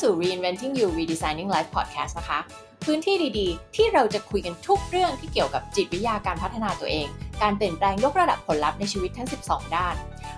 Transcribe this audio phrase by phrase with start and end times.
[0.00, 2.38] สู่ Reinventing You Redesigning Life Podcast นะคะ
[2.84, 7.08] พื้นที่ดีๆ ที่เราจะคุยกันทุกเรื่องที่เกี่ยวกับจิตวิทยาการพัฒนาตัวเอง
[7.42, 9.96] การเปลี่ยนแปลงยกระดับผลลัพธ์ในชีวิตทั้ง 12 ด้าน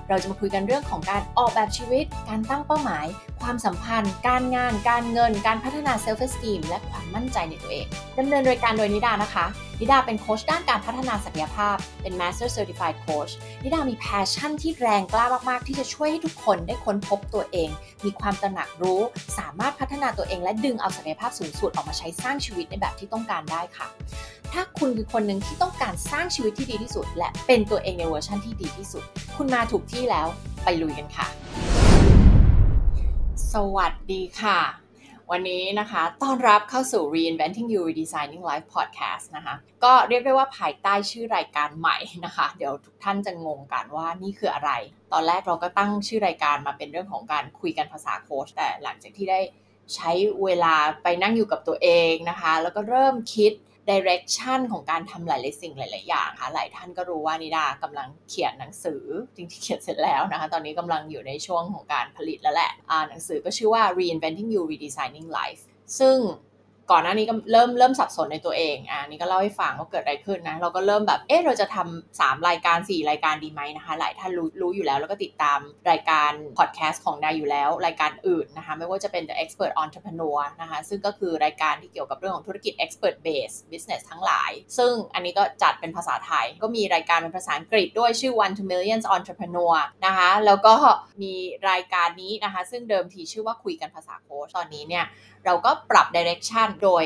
[0.08, 3.06] เราจะมาคุยกันเรื่องของการออกแบบชีวิต การตั้งเป้าหมาย
[3.42, 7.86] ความสัมพันธ์ การงาน การเงิน การพัฒนา self esteem และความมั่นใจในตัวเอง
[8.18, 9.46] ดำเนินรายการโดยนิดานะคะ
[9.80, 13.32] นิดาเป็นโค้ชด้านการพัฒนาศักยภาพ เป็น Master Certified Coach
[13.62, 17.68] นิดามี passion ที่แรงกล้ามากๆ ที่จะช่วยให้ทุกคนได้ค้นพบตัวเอง
[18.04, 19.00] มีความตระหนักรู้
[19.38, 23.88] สามารถพัฒนาตัวเอง และดึงเอาศักยภาพสูงสุดออกมาใช้สร้างชีวิตในแบบที่ต้องการได้ค่ะ
[24.52, 29.04] ถ้าคุณคือคนหนึ่งที่ต้องการสร้างชีวิตที่ดีที่สุด และเป็นตัวเองในเวอร์ชันที่ดีที่สุด
[29.36, 30.26] คุณมาถูกที่แล้ว
[30.64, 31.26] ไปลุยกันค่ะ
[33.52, 34.60] สวัสดีค่ะ
[35.30, 44.70] วันนี้นะคะต้อนรับเข้าสู่ Reinventing You Redesigning Life Podcast นะคะก็เรียกได้ว่าภายใต้ชื่อรายการใหม่นะคะ เดี๋ยวทุกท่านจะงงกันว่านี่คืออะไร
[45.12, 49.40] ตอนแรกเราก็ตั้งชื่อรายการมาเป็นเรื่องของการคุยกันภาษาโค้ชแต่หลังจากที่ได้
[49.94, 50.10] ใช้
[50.44, 53.52] เวลาไปนั่งอยู่กับตัวเองนะคะ แล้วก็เริ่มคิด
[53.90, 59.04] ดิเรกชันของการทำหลายๆสิ่งหลาย ๆ อย่างค่ะ หลายท่านก็รู้ว่านิดากำลังเขียนหนังสือ
[59.36, 65.62] จริงๆเขียนเสร็จแล้วนะคะ ตอนนี้กำลังอยู่ในช่วงของการผลิตแล้วแหละอ่าหนังสือก็ชื่อว่า reinventing you redesigning life
[65.98, 66.16] ซึ่ง
[66.90, 75.58] ก่อนหน้านี้ก็เริ่มเริ่มสับสนในตัวเองอ่านี่ก็เล่าให้ฟังว่าเกิดอะไรขึ้นนะ เราก็เริ่มแบบ เอ๊ะเราจะทำสามรายการ4รายการดีไหมนะคะ หลายท่านรู้รู้อยู่แล้ว แล้วก็ติดตาม
[75.90, 88.64] รายการพอดแคสต์ของนายอยู่แล้ว รายการอื่นนะคะ ไม่ว่าจะเป็น The Expert Entrepreneur นะคะ ซึ่งก็คือรายการที่เกี่ยวกับเรื่องของธุรกิจ Expert Base Business ทั้งหลาย ซึ่งอันนี้ก็จัดเป็นภาษาไทย ก็มีรายการเป็นภาษาอังกฤษด้วยชื่อ One to
[88.70, 89.74] Millions Entrepreneur
[90.06, 90.74] นะคะ แล้วก็
[91.22, 91.34] มี
[91.70, 95.06] รายการนี้นะคะ ซึ่งเดิมทีชื่อว่าคุยกันภาษาโค้ชตอนนี้เนี่ย
[95.46, 97.04] เราก็ปรับ direction โดย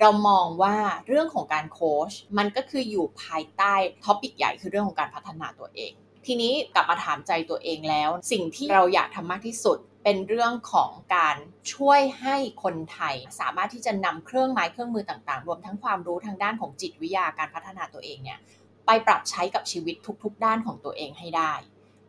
[0.00, 3.74] เรามองว่าเรื่องของการโค้ชมันก็คืออยู่ภายใต้
[4.04, 5.92] topic ใหญ่คือเรื่องของการพัฒนาตัวเอง
[6.26, 11.36] ทีนี้กลับมาถามใจตัวเองแล้ว สิ่งที่เราอยากทำมากที่สุดเป็นเรื่องของการ
[11.74, 18.38] ช่วยให้คนไทย สามารถที่จะนำเครื่องไม้เครื่องมือต่างๆ รวมทั้งความรู้ทางด้านของจิตวิทยาการพัฒนาตัวเองเนี่ย
[18.86, 21.52] ไปปรับใช้กับชีวิตทุก ๆ ด้านของตัวเองให้ได้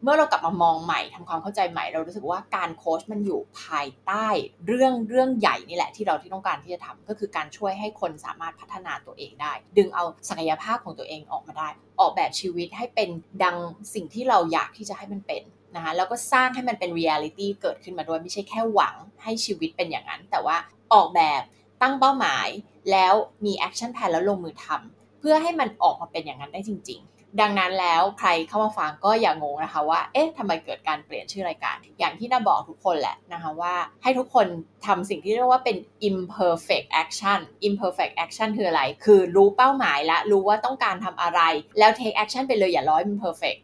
[0.10, 4.28] มื่อเรากลับมามองใหม่ทำความเข้าใจใหม่ เรารู้สึกว่าการโค้ชมันอยู่ภายใต้
[4.68, 11.70] เรื่องเรื่องใหญ่นี่แหละที่เราที่ต้องการที่จะทำก็คือการช่วยให้คนสามารถพัฒนาตัวเองได้ ดึงเอาศักยภาพของตัวเองออกมาได้
[12.00, 13.10] ออกแบบชีวิตให้เป็น
[13.44, 13.58] ดัง
[13.94, 15.44] สิ่งที่เราอยากที่จะให้มันเป็น
[15.76, 20.58] นะคะแล้วก็สร้างให้มันเป็นเรียลิตี้เกิดขึ้นมาด้วยไม่ใช่แค่หวังให้ชีวิตเป็นอย่างนั้น แต่ว่า
[20.94, 21.42] ออกแบบ
[21.82, 22.48] ตั้งเป้าหมาย
[22.92, 23.14] แล้ว
[23.46, 33.74] มี action plan แล้วลงมือทำเพื่อให้มันออกมาเป็นอย่างนั้นได้จริง ๆ ดังนั้นแล้วใครเข้ามาฟังก็อย่างงนะคะว่า เอ๊ะทำไมเกิดการเปลี่ยนชื่อรายการ อย่างที่นิดาบอกทุกคนแหละนะคะว่า
[34.04, 34.48] ให้ทุกคน
[34.86, 35.78] ทำสิ่งที่เรียกว่าเป็น
[36.10, 41.40] imperfect action imperfect action คืออะไร คือรู้เป้าหมายและรู้ว่าต้องการทำอะไร
[41.80, 43.60] แล้ว take action ไปเลยอย่ารอให้มัน perfect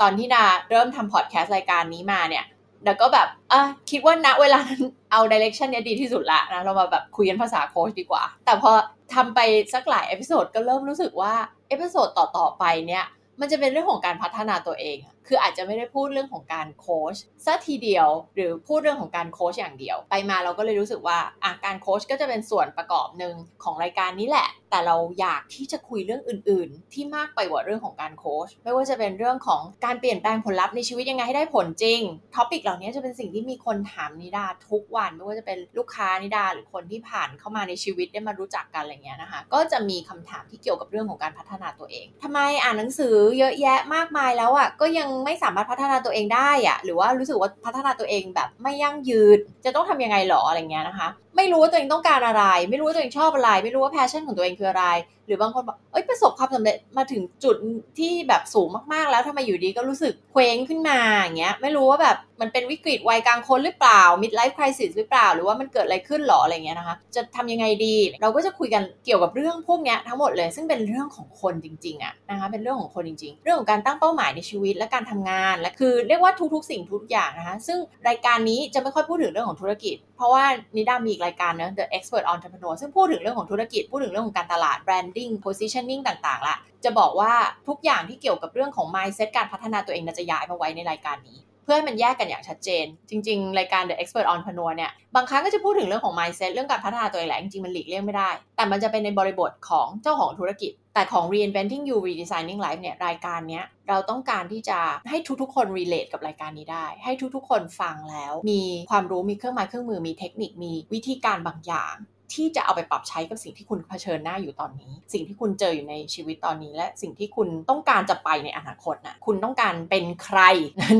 [0.00, 2.44] ตอนที่ดาเริ่มทำพอดแคสต์รายการนี้มาเนี่ย
[2.86, 8.70] ดาก็แบบอะคิดว่าณเวลานั้นเอา direction เนี้ยดีที่สุดละนะ เรามาแบบคุยกันภาษาโค้ชดีกว่า แต่พอ
[9.14, 9.40] ทำไป
[9.74, 11.34] สักหลาย episode ก็เริ่มรู้สึกว่า
[11.68, 13.04] episode ต่อๆไปเนี่ย
[13.40, 32.00] มันจะเป็นเรื่องของการพัฒนาตัวเองอะ คืออาจจะไม่ได้พูดเรื่องของการโค้ชซะทีเดียว หรือพูดเรื่องของการโค้ชอย่างเดียว ไปมาเราก็เลยรู้สึกว่าอะการโค้ชก็จะเป็นส่วนประกอบหนึ่งของรายการนี้แหละ แต่เราอยากที่จะคุยเรื่องอื่น ๆ ที่มากไปกว่าเรื่องของการโค้ชไม่ว่าจะเป็นเรื่องของการเปลี่ยนแปลงผลลัพธ์ในชีวิตยังไงให้ได้ผลจริง
[32.34, 54.86] topic เหล่านี้จะเป็นสิ่งที่มีคนถามนิดาทุกวัน ไม่ว่าจะเป็นลูกค้านิดาหรือคนที่ผ่านเข้ามาในชีวิตได้มารู้จักกันอะไรเงี้ยนะคะก็จะมีคำถามที่เกี่ยวกับเรื่องของการพัฒนาตัวเองทำไมอ่านหนังสือเยอะแยะมากมายแล้วอะก็ยังไม่สามารถพัฒนาตัวเองได้อะหรือว่ารู้สึกว่าพัฒนาตัวเองแบบไม่ยั่งยืนจะต้องทำยังไงหรออะไรเงี้ยนะคะ ไม่รู้ว่าตัวเองต้องการอะไร ไม่รู้ว่าตัวเองชอบอะไร ไม่รู้ว่า passion ของตัวเองคืออะไร
[55.26, 57.56] หรือบางคนบอกเอ้ยประสบความสำเร็จมาถึงจุด
[57.98, 77.78] ที่แบบสูงมากๆ แล้วทำไมอยู่ดีก็รู้สึกเคว้งขึ้นมาอย่างเงี้ยไม่รู้ว่าแบบมันเป็นวิกฤตวัยกลางคนหรือเปล่า mid life crisis หรือเปล่า หรือว่ามันเกิดอะไรขึ้นหรออะไรเงี้ยนะคะ จะทำยังไงดีเราก็จะคุยกันเกี่ยวกับเรื่องพวกเนี้ยทั้งหมดเลย ซึ่งเป็นเรื่องของคนจริงๆอะนะคะเป็นเรื่องของคนจริง ๆ เรื่องของการตั้งเป้าหมายในชีวิตและการทำงานและคือเรียกว่าทุกๆ สิ่งทุกอย่างนะคะซึ่ง
[78.08, 80.44] รายการนี้จะไม่ค่อยพูดถึงเรื่องของธุรกิจ เพราะว่า
[80.76, 87.32] นิดามีอีกรายการเนะ The Expert Entrepreneur ซึ่งพูดถึงเรื่องของธุรกิจ พูดถึงเรื่องของการตลาด branding positioning ต่างๆละจะบอกว่า
[87.68, 101.84] ทุกอย่างที่เกี่ยวกับเรื่องของ mindset การพัฒนาตัวเองจะย้ายมาไว้ในรายการนี้ เพื่อให้มันแยกกันอย่างชัดเจน จริง ๆ รายการ The Expert Entrepreneur เนี่ยบางครั้งก็จะพูดถึงเรื่องของ mindset เรื่องการพัฒนาตัวเองแหละจริงๆมันหลีกเลี่ยงไม่ได้ แต่มันจะเป็นในบริบทของเจ้าของธุรกิจ แต่ของ Reinventing
[101.88, 104.78] You Redesigning Life เนี่ยรายการเนี้ย เราต้องการที่จะ
[105.10, 111.96] ให้ทุกๆ คน relate กับรายการนี้ได้ ให้ทุกๆ คนฟังแล้ว มีความรู้มีเครื่องไม้เครื่องมือมีเทคนิคมีวิธีการบางอย่าง
[112.34, 120.40] ที่จะเอาไปปรับใช้กับสิ่งที่คุณเผชิญหน้าอยู่ตอนนี้ สิ่งที่คุณเจออยู่ในชีวิตตอนนี้ และสิ่งที่คุณต้องการจะไปในอนาคตนะคุณต้องการเป็นใคร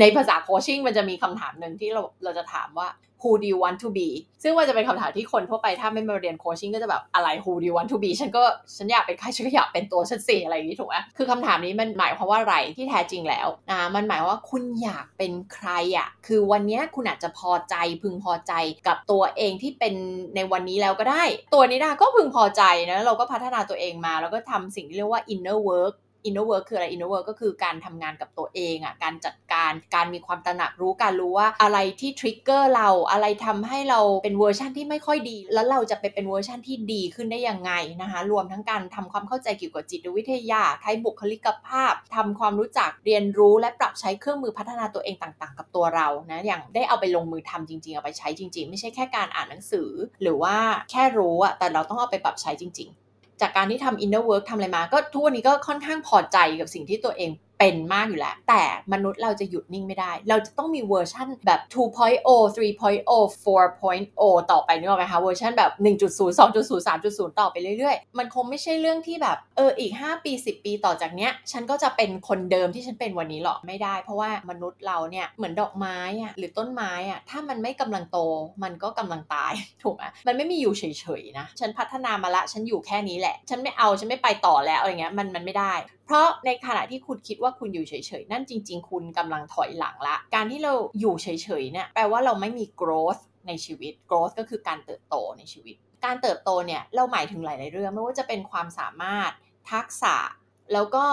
[0.01, 2.87] ในภาษาโคชชิ่งมันจะมีคำถามหนึ่งที่เราเราจะถามว่า
[3.21, 4.09] who do you want to be
[4.43, 8.43] ซึ่งมันจะเป็นคำถามที่คนทั่วไปถ้าไม่มาเรียนโคชชิ่งก็จะแบบอะไร who do you want to be ฉันก็
[8.77, 18.53] ฉันอยากเป็นใครฉันก็อยากเป็นตัวฉันสิอะไรอย่างนี้ถูกไหมคือคำถามนี้มันหมายความว่าอะไรที่แท้จริงแล้วนะมันหมายว่าคุณอยากเป็นใครอะ่ะคือวันนี้คุณอาจจะพอใจพึงพอใจ
[18.87, 19.93] กับตัวเองที่เป็น
[20.35, 21.23] ในวันนี้แล้วก็ได้
[21.53, 25.95] ตัวนิดาก็พึงพอใจนะเราก็พัฒนาตัวเองมาแล้วก็ทำสิ่งที่เรียกว่า inner work
[26.27, 37.71] inner work คืออะไร inner work ก็คือการทำงานกับตัวเองอะการจัดการการมีความตระหนักรู้การรู้ว่าอะไรที่ trigger เราอะไรทำให้เราเป็นเวอร์ชันที่ไม่ค่อยดี แล้วเราจะไปเป็นเวอร์ชันที่ดีขึ้นได้ยังไง
[38.01, 49.89] นะคะรวมทั้งการทำความเข้าใจเกี่ยวกับจิตวิทยาใช้บุคลิกภาพทำความรู้จักเรียนรู้และปรับใช้เครื่องมือพัฒนาตัวเองต่าง ๆ กับตัวเรานะอย่างได้เอาไปลงมือทำจริง ๆ เอาไปใช้จริง ๆ ไม่ใช่แค่การอ่านหนังสือ
[50.21, 50.55] หรือว่า
[50.91, 53.08] แค่รู้อะแต่เราต้องเอาไปปรับใช้จริง ๆ
[53.41, 58.61] จากการที่ทำ inner work ทำอะไรมา ก็ทุกวันนี้ก็ค่อนข้างพอใจกับสิ่งที่ตัวเอง เป็นมากอยู่แล้ว แต่
[58.93, 73.95] มนุษย์เราจะหยุดนิ่งไม่ได้ เราจะต้องมีเวอร์ชันแบบ 2.0 3.0 4.0 ต่อไปนึกออกไหมคะเวอร์ชันแบบ 1.0 2.0 3.0 ต่อไปเรื่อยๆ มันคงไม่ใช่เรื่องที่แบบเอออีก 5 ปี 10 ปีต่อจากเนี้ย ฉันก็จะเป็นคนเดิมที่ฉันเป็นวันนี้หรอกไม่ได้
[74.03, 78.19] เพราะว่ามนุษย์เราเนี่ยเหมือนดอกไม้อะหรือต้นไม้อะถ้ามันไม่กำลังโต
[78.63, 79.53] มันก็กำลังตาย
[79.83, 80.83] ถูกไหมมันไม่มีอยู่เฉ
[81.19, 85.73] ยๆนะฉันพัฒนามาละฉันอยู่แค่นี้แหละ ฉันไม่เอาฉันไม่ไปต่อแล้วอะไรเงี้ยมันมันไม่ได้
[86.09, 91.27] เพราะในขณะที่คุณคิดว่าคุณอยู่เฉยๆ นั่นจริง ๆ คุณกำลังถอยหลังละ การที่เราอยู่เฉ
[91.61, 95.75] ยๆเนี่ยแปลว่าเราไม่มี growth ในชีวิต growth ก็คือการเติบโตในชีวิต
[96.05, 99.31] การเติบโตเนี่ยเราหมายถึงหลาย ๆ เรื่องไม่ว่าจะเป็นความสามารถ
[99.71, 100.15] ทักษะ
[100.73, 101.05] แล้วก็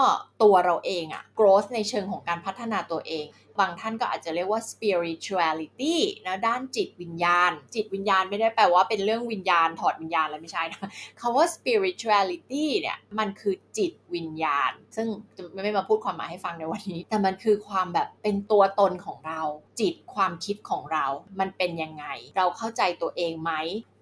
[0.43, 3.27] ตัวเราเองอะ growth ในเชิงของการพัฒนาตัวเอง
[3.59, 5.95] บางท่านก็อาจจะเรียกว่า spirituality
[6.27, 10.89] นะด้านจิตวิญญาณ จิตวิญญาณไม่ได้แปลว่าเป็นเรื่องวิญญาณถอดวิญญาณอะไรไม่ใช่นะ
[11.19, 15.07] คำว่า spirituality เนี่ยมันคือจิตวิญญาณ ซึ่ง
[15.37, 19.41] จะไม่มาพูดความหมายให้ฟังในวันนี้ แต่มันคือความแบบเป็นตัวตนของเรา
[19.79, 21.05] จิตความคิดของเรา
[21.39, 22.05] มันเป็นยังไง
[22.37, 23.51] เราเข้าใจตัวเองไหม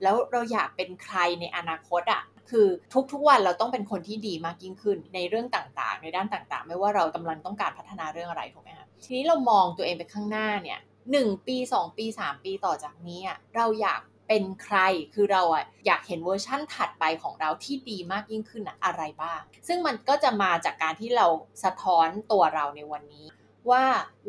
[0.02, 2.68] แล้วเราอยากเป็นใครในอนาคตอะ คือ
[3.12, 10.80] ทุกๆวันเราต้องเป็นคนที่ดีมากยิ่งขึ้นในเรื่องต่างๆ ในด้านต่างๆ ไม่ว่าเรากำลังต้องการพัฒนาเรื่องอะไรถูกไหมคะทีนี้เรามองตัวเองไปข้างหน้าเนี่ย
[11.12, 13.22] หนึ่งปี2ปี3ปีต่อจากนี้
[13.56, 14.78] เราอยากเป็นใคร
[15.14, 21.28] คือเราอะอยากเห็นเวอร์ชั่นถัดไปของเราที่ดีมากยิ่งขึ้นอะอะไรบ้าง ซึ่งมันก็จะมาจากการที่เรา
[21.64, 23.28] สะท้อนตัวเราในวันนี้
[23.70, 23.84] ว่า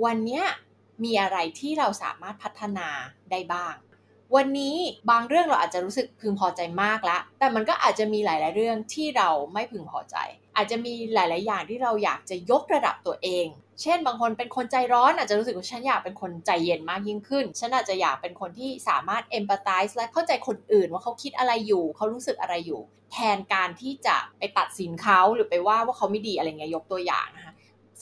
[0.05, 0.43] วันนี้
[1.05, 2.89] มีอะไรที่เราสามารถพัฒนา
[3.31, 3.75] ได้บ้าง
[4.35, 4.77] วันนี้
[5.11, 10.17] บางเรื่องเราอาจจะรู้สึกพึงพอใจมากแล้วแต่มันก็อาจจะมีหลาย ๆ เรื่องที่เราไม่พึงพอใจ
[10.57, 13.47] อาจจะมีหลาย ๆ อย่างที่เราอยากจะยกระดับตัวเอง
[13.83, 22.81] เช่น บางคนเป็นคนใจร้อนอาจจะรู้สึกว่าฉันอยากเป็นคนใจเย็นมากยิ่งขึ้น ฉันอาจจะอยากเป็นคนที่สามารถ empathize และเข้าใจคนอื่นว่าเขาคิดอะไรอยู่ เขารู้สึกอะไรอยู่
[23.13, 27.53] แทนการที่จะไปตัดสินเขาหรือไปว่าว่าเขาไม่ดีอะไรเงี้ยยกตัวอย่างนะคะ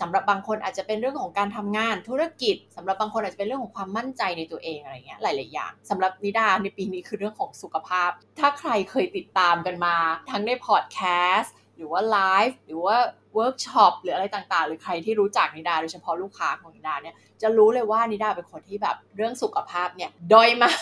[0.00, 8.10] สำหรับบางคนอาจจะเป็นเรื่องของการทำงานธุรกิจสำหรับบางคนอาจจะเป็นเรื่องของความมั่นใจในตัวเองอะไรเงี้ยหลาย ๆ อย่างสำหรับนิดาในปีนี้คือเรื่องของสุขภาพ
[8.40, 9.96] ถ้าใครเคยติดตามกันมา
[10.30, 11.00] ทั้งในพอดแค
[11.36, 12.18] สต์หรือว่าไล
[12.48, 12.96] ฟ์หรือว่า
[13.34, 20.78] เวิร์กช็อปหรืออะไรต่างๆ หรือใครที่รู้จักนิดาโดยเฉพาะลูกค้าของนิดาเนี่ยจะรู้เลยว่านิดาเป็นคนที่แบบเรื่องสุขภาพเนี่ยด้อยมาก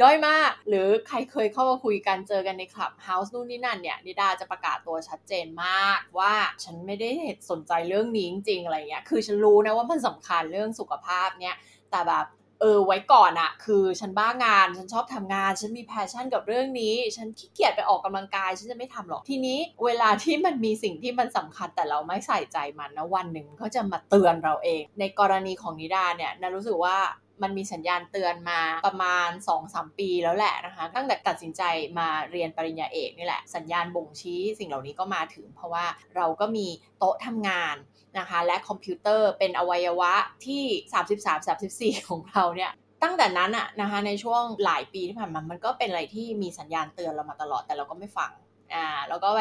[0.00, 6.34] ด้อยมาก หรือใครเคยเข้ามาคุยกันเจอกันในคลับเฮาส์นู่นนี่นั่นเนี่ยนิดาจะประกาศตัวชัดเจนมากว่า
[6.64, 7.10] ฉันไม่ได้
[7.50, 11.56] สนใจเรื่องนี้จริงๆอะไรเงี้ย คือฉันรู้นะว่ามันสำคัญเรื่องสุขภาพเนี่ย
[11.90, 12.26] แต่แบบ
[12.60, 26.96] เออไว้ก่อนอะคือฉันบ้างาน ฉันชอบทำงาน ฉันมีแพชชั่นกับเรื่องนี้ ฉันขี้เกียจไปออกกำลังกาย ฉันจะไม่ทำหรอก ทีนี้เวลาที่มันมีสิ่งที่มันสำคัญแต่เราไม่ใส่ใจมันนะวันหนึ่งเขาจะมาเตือนเราเอง ในกรณีของนิดาเนี่ยนารู้สึกว่า
[27.42, 29.28] มันมีสัญญาณเตือนมาประมาณ
[29.64, 31.62] 2-3 ปีแล้วแหละนะคะตั้งแต่ตัดสินใจ
[31.98, 36.66] มาเรียนปริญญาเอกนี่แหละ สัญญาณบ่งชี้สิ่งเหล่านี้ก็มาถึง เพราะว่าเราก็มี
[36.98, 37.76] โต๊ะทำงาน
[38.18, 40.12] นะคะและคอมพิวเตอร์เป็นอวัยวะ
[40.46, 42.72] ที่ 33-34 ของเราเนี่ย
[43.02, 48.30] ตั้งแต่นั้นอะนะคะในช่วงหลายปีที่ผ่านมามันก็เป็นอะไรที่มีสัญญาณเตือนเรามาตลอดแต่เราก็ไม่ฟัง
[48.74, 49.40] อ่าแล้วก็ไป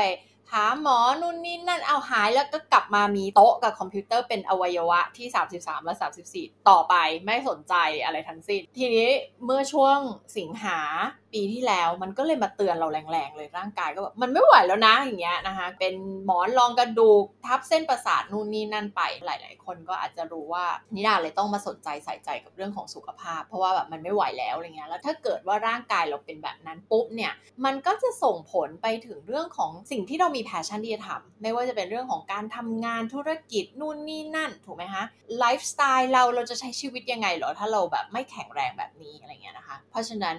[0.51, 5.27] หาหมอนู่นนี่นั่นเอาหายแล้วก็กลับมามีโต๊ะกับคอมพิวเตอร์เป็นอวัยวะที่
[5.57, 5.93] 33 และ
[6.31, 9.09] 34 ต่อไปไม่สนใจอะไรทั้งสิ้น ทีนี้
[9.45, 9.97] เมื่อช่วง
[10.37, 10.79] สิงหา
[11.33, 15.93] ปีที่แล้วมันก็เลยมาเตือนเราแรงๆเลยร่างกายก็แบบมันไม่ไหวแล้วนะอย่างเงี้ยนะคะเป็น
[16.25, 27.33] หมอนรองกระดูกทับเส้นประสาทนู่นนี่นั่นไปหลาย ๆ คนก็อาจจะรู้ว่านิดาเลยต้องมาสนใจใส่ใจกับเรื่องของสุขภาพ เพราะว่าแบบมันไม่ไหวแล้วอะไรเงี้ยแล้วถ้าเกิดว่าร่างกายเราเป็นแบบนั้นปุ๊บเนี่ย
[27.65, 35.03] มันก็จะส่งผลไปถึงเรื่องของสิ่งที่เรามี passion ที่จะทำไม่ว่าจะเป็นเรื่องของการทำงานธุรกิจนู่นนี่นั่นถูกไหมคะ
[35.39, 40.35] ไลฟ์สไตล์เราเราจะใช้ชีวิตยังไงหรอถ้าเราแบบไม่แข็งแรงแบบนี้อะไรเงี้ยนะคะ เพราะฉะนั้น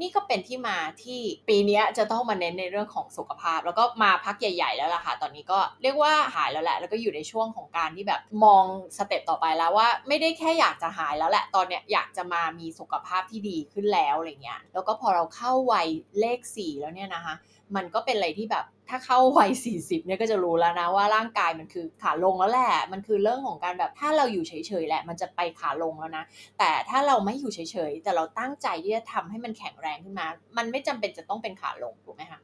[0.00, 8.64] นี่ก็เป็นที่มาที่ปีนี้จะต้องมาเน้นในเรื่องของสุขภาพ แล้วก็มาพักใหญ่ ๆ แล้วล่ะค่ะ ตอนนี้ก็เรียกว่าหายแล้วแหละ แล้วก็อยู่ในช่วงของการที่แบบมอง
[8.96, 15.88] สเต็ปต่อไปแล้วว่า ไม่ได้แค่อยากจะหายแล้วแหละ ตอนเนี้ยอยากจะมามีสุขภาพที่ดีขึ้นแล้วอะไรเงี้ย แล้วก็พอเราเข้าวัย
[16.20, 17.34] เลข4แล้วเนี่ยนะคะ
[17.76, 24.52] มันก็เป็นอะไรที่แบบถ้าเข้าวัย40เนี่ยก็จะรู้แล้วนะว่าร่างกายมันคือขาลงแล้วแหละ มันคือเรื่องของการแบบถ้าเราอยู่เฉ
[24.82, 26.24] ยๆแหละ มันจะไปขาลงแล้วนะ
[26.58, 27.58] แต่ถ้าเราไม่อยู่เฉ
[27.90, 30.26] ยๆ แต่เราตั้งใจที่จะทำให้มันแข็งแรงขึ้นมา
[30.56, 32.40] มันไม่จำเป็นจะต้องเป็นขาลงถูกไหมคะ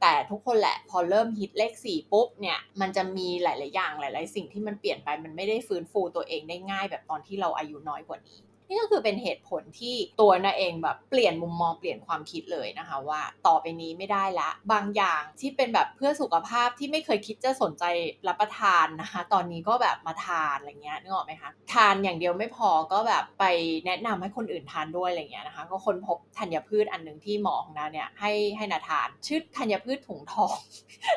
[0.00, 8.38] แต่ทุกคนแหละพอเริ่มฮิตเลขสี่ปุ๊บเนี่ยมันจะมีหลาย ๆ อย่างหลาย ๆ สิ่งที่มันเปลี่ยนไปมันไม่ได้ฟื้นฟูตัวเองได้ง่ายแบบตอนที่เราอายุน้อยกว่านี้
[8.70, 17.84] นี่ก็คือเป็นเหตุผลที่ตัวนาเองแบบเปลี่ยนมุมมองเปลี่ยนความคิดเลยนะคะว่าต่อไปนี้ไม่ได้ละ บางอย่างที่เป็นแบบเพื่อสุขภาพที่ไม่เคยคิดจะสนใจ
[18.28, 23.44] รับประทานนะคะ ตอนนี้ก็แบบมาทานอะไรเงี้ยนึกออกไหมคะทานอย่างเดียวไม่พอก็แบบไป
[23.86, 30.56] แนะนำให้คนอื่นทานด้วยอะไรเงี้ยนะคะ ก็คนพบธัญพืชอันหนึ่งที่หมอของนาเนี่ยให้ให้นาทาน ชื่อธัญพืชถุงทอง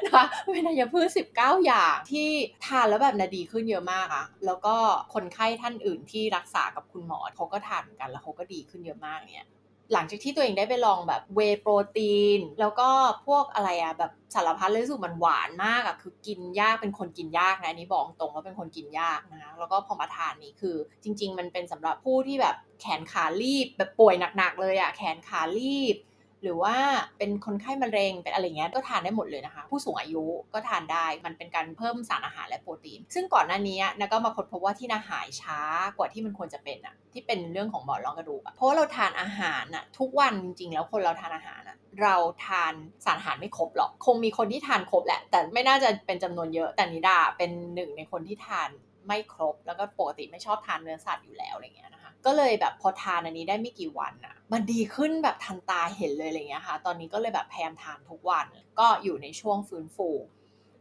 [0.05, 1.07] นะคะเป็นธัญพืช
[1.38, 2.29] 19 อย่างที่
[2.65, 4.75] ทานแล้วแบบนาดีขึ้นเยอะมากอะแล้วก็
[5.13, 9.47] คนไข้ท่านอื่นที่รักษากับคุณหมอเขาก็ทานเหมือนกันแล้วเขาก็ดีขึ้นเยอะมากเนี่ย
[9.93, 12.89] หลังจากที่ตัวเองได้ไปลองแบบเวโปรตีน แล้วก็
[13.27, 25.95] พวกอะไรอะแบบสารพัดเลยรู้สึกมันหวานมากอะคือกินยากเป็นคนกินยากนะนี้บอกตรงว่าเป็นคนกินยากนะแล้วก็พอมาทานนี้คือ จริง ๆ มันเป็นสำหรับผู้ที่แบบแขนขาลีบแบบป่วยหนักๆเลยอะแขนขาลีบ
[26.43, 26.75] หรือว่า
[27.17, 30.23] เป็นคนไข้มะเร็งเป็นอะไรเงี้ยก็ทานได้หมดเลยนะคะ ผู้สูงอายุ
[30.53, 35.59] ก็ทานได้มันเป็นการเพิ่มสารอาหารและโปรตีน ซึ่งก่อนหน้านี้นะก็มาค้นพบว่าที่นาหายช้า
[35.97, 42.73] กว่าที่มันควรจะเป็นอะที่เป็นเรื่องของหมอนรองกระดูกอะเพราะว่าเราทานอาหารอะทุกวันจริงๆ แล้วคนเราทานอาหารอะเราทาน
[43.05, 48.69] สารอาหารไม่ครบหรอก คงมีคนที่ทานครบแหละ แต่ไม่น่าจะเป็นจำนวนเยอะแต่นิดาเป็นหนึ่งในคนที่ทาน
[49.07, 58.45] ไม่ครบ แล้วก็ปกติไม่ชอบทานเนื้อสัตว์อยู่แล้วอะไรเงี้ยนะคะ ก็เลยแบบพอทานอันนี้ได้ไม่กี่วันอะมันดีขึ้นแบบทันตาเห็นเลยอะไรเงี้ยค่ะ ตอนนี้ก็เลยแบบพยายามทานทุกวัน
[58.79, 60.10] ก็อยู่ในช่วงฟื้นฟู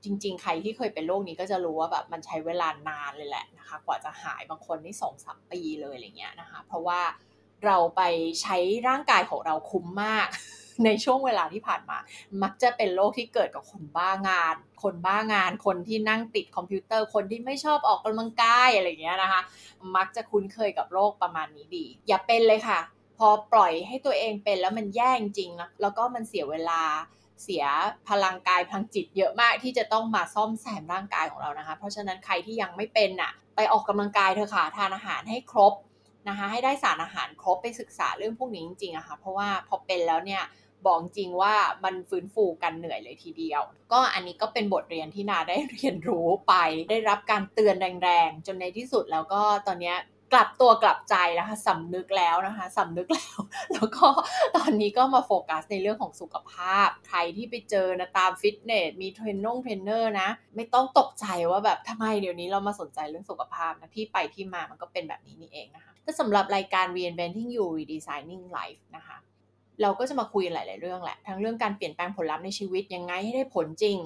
[0.05, 7.01] จริง ๆ ใครที่เคยเป็นโรคนี้ก็จะรู้ว่าแบบมันใช้เวลานานเลยแหละนะคะ กว่าจะหายบางคนนี่สองสามปีเลยอะไรเงี้ยนะคะ เพราะว่า
[7.65, 8.03] เราไป
[8.43, 8.57] ใช้
[8.89, 10.29] ร่างกายของเราคุ้มมาก
[10.85, 11.99] ในช่วงเวลาที่ผ่านมา
[12.43, 19.41] มักจะเป็นโรคที่เกิดกับคนบ้างาน คนบ้างาน คนที่นั่งติดคอมพิวเตอร์ คนที่ไม่ชอบออกกำลังกายอะไรเงี้ยนะคะ
[19.97, 22.81] มักจะคุ้นเคยกับโรคประมาณนี้ดี อย่าเป็นเลยค่ะ
[23.19, 26.83] พอปล่อยให้ตัวเองเป็นแล้วมันแย่จริงนะแล้วก็มันเสียเวลา
[27.43, 27.65] เสีย
[28.09, 35.75] พลังกายพลังจิตเยอะมากที่จะต้องมาซ่อมแซมร่างกายของเรานะคะ เพราะฉะนั้นใครที่ยังไม่เป็นน่ะ ไปออกกำลังกายเถอะค่ะทานอาหารให้ครบ
[36.29, 40.43] นะคะ ให้ได้สารอาหารครบไปศึกษาเรื่องพวกนี้จริงๆอะคะ่ะเพราะว่าพอเป็นแล้วเนี่ย
[40.87, 43.63] บอกจริงว่ามันฟื้นฟูกันเหนื่อยเลยทีเดียว
[43.93, 46.55] ก็อันนี้ก็เป็นบทเรียนที่นิดาได้เรียนรู้ไป
[46.91, 49.95] ได้รับการเตือนแรงๆ จนในที่สุดแล้วก็ตอนนี้
[50.33, 53.39] กลับตัวกลับใจนะคะสำนึกแล้วนะคะสำนึกแล้ว
[53.73, 54.07] แล้วก็
[54.57, 69.17] ตอนนี้ก็มาโฟกัสในเรื่องของสุขภาพ ใครที่ไปเจอนิดาตามฟิตเนส มีเทรนนงเทรนเนอร์นะ ไม่ต้องตกใจว่าแบบทำไมเดี๋ยวนี้เรามาสนใจเรื่องสุขภาพนะที่ไปที่มามันก็เป็นแบบนี้นี่เองนะคะก็สำหรับรายการ Reinventing You Redesigning Life นะคะ
[69.83, 73.99] เราก็จะมาคุยหลาย ๆ เรื่องแหละ ทั้งเรื่องการเปลี่ยนแปลงผลลัพธ์ในชีวิตยังไงให้ได้ผลจริง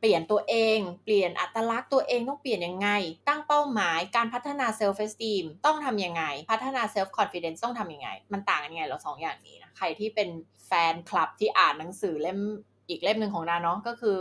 [0.00, 2.88] เปลี่ยนตัวเอง เปลี่ยนอัตลักษณ์ตัวเองต้องเปลี่ยนยังไง
[3.28, 10.28] ตั้งเป้าหมาย การพัฒนา self esteem ต้องทำยังไง พัฒนา self confidence ต้องทำยังไง มันต่างกันยังไงเราสองอย่างนี้นะ ใครที่เป็น
[10.66, 12.40] แฟนคลับที่อ่านหนังสือเล่ม
[12.88, 14.18] อีกเล่มหนึ่งของนิดาเนาะก็คือ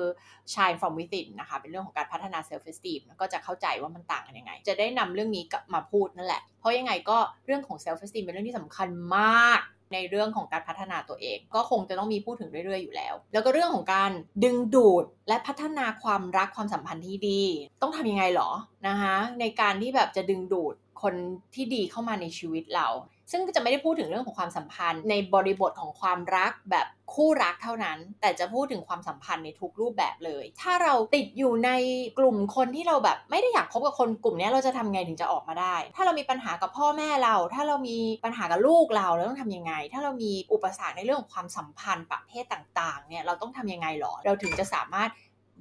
[0.53, 9.61] Shine from within นะคะ เป็นเรื่องของการพัฒนา self esteem ก็จะเข้าใจว่ามันต่างกันยังไง จะได้นำเรื่องนี้กลับมาพูดนั่นแหละ เพราะยังไงก็เรื่องของ self esteem เป็นเรื่องที่สำคัญมาก
[9.93, 14.11] ในเรื่องของการพัฒนาตัวเอง ก็คงจะต้องมีพูดถึงเรื่อยๆอยู่แล้ว แล้วก็เรื่องของการ
[14.43, 17.41] ดึงดูดและพัฒนาความรักความสัมพันธ์ที่ดี
[17.81, 18.49] ต้องทำยังไงหรอ
[18.87, 21.13] นะคะในการที่แบบจะดึงดูดคน
[21.55, 22.87] ที่ดีเข้ามาในชีวิตเรา
[23.33, 31.71] ซึ่งก็จะไม่ได้พูดถึงเรื่องของความสัมพันธ์ ในบริบทของความรักแบบคู่รักเท่านั้น แต่จะพูดถึงความสัมพันธ์ในทุกรูปแบบเลย ถ้าเราติดอยู่ใน
[32.19, 45.09] กลุ่มคนที่เราแบบไม่ได้อยากคบกับคนกลุ่มนี้เราจะทำไงถึงจะออกมาได้ ถ้าเรามีปัญหากับพ่อแม่เรา ถ้าเรามีปัญหากับลูกเราเราต้องทำยังไง ถ้าเรามีอุปสรรคในเรื่องของความสัมพันธ์ประเภทต่างๆเนี่ยเราต้องทำยังไงหรอ เราถึงจะสามารถ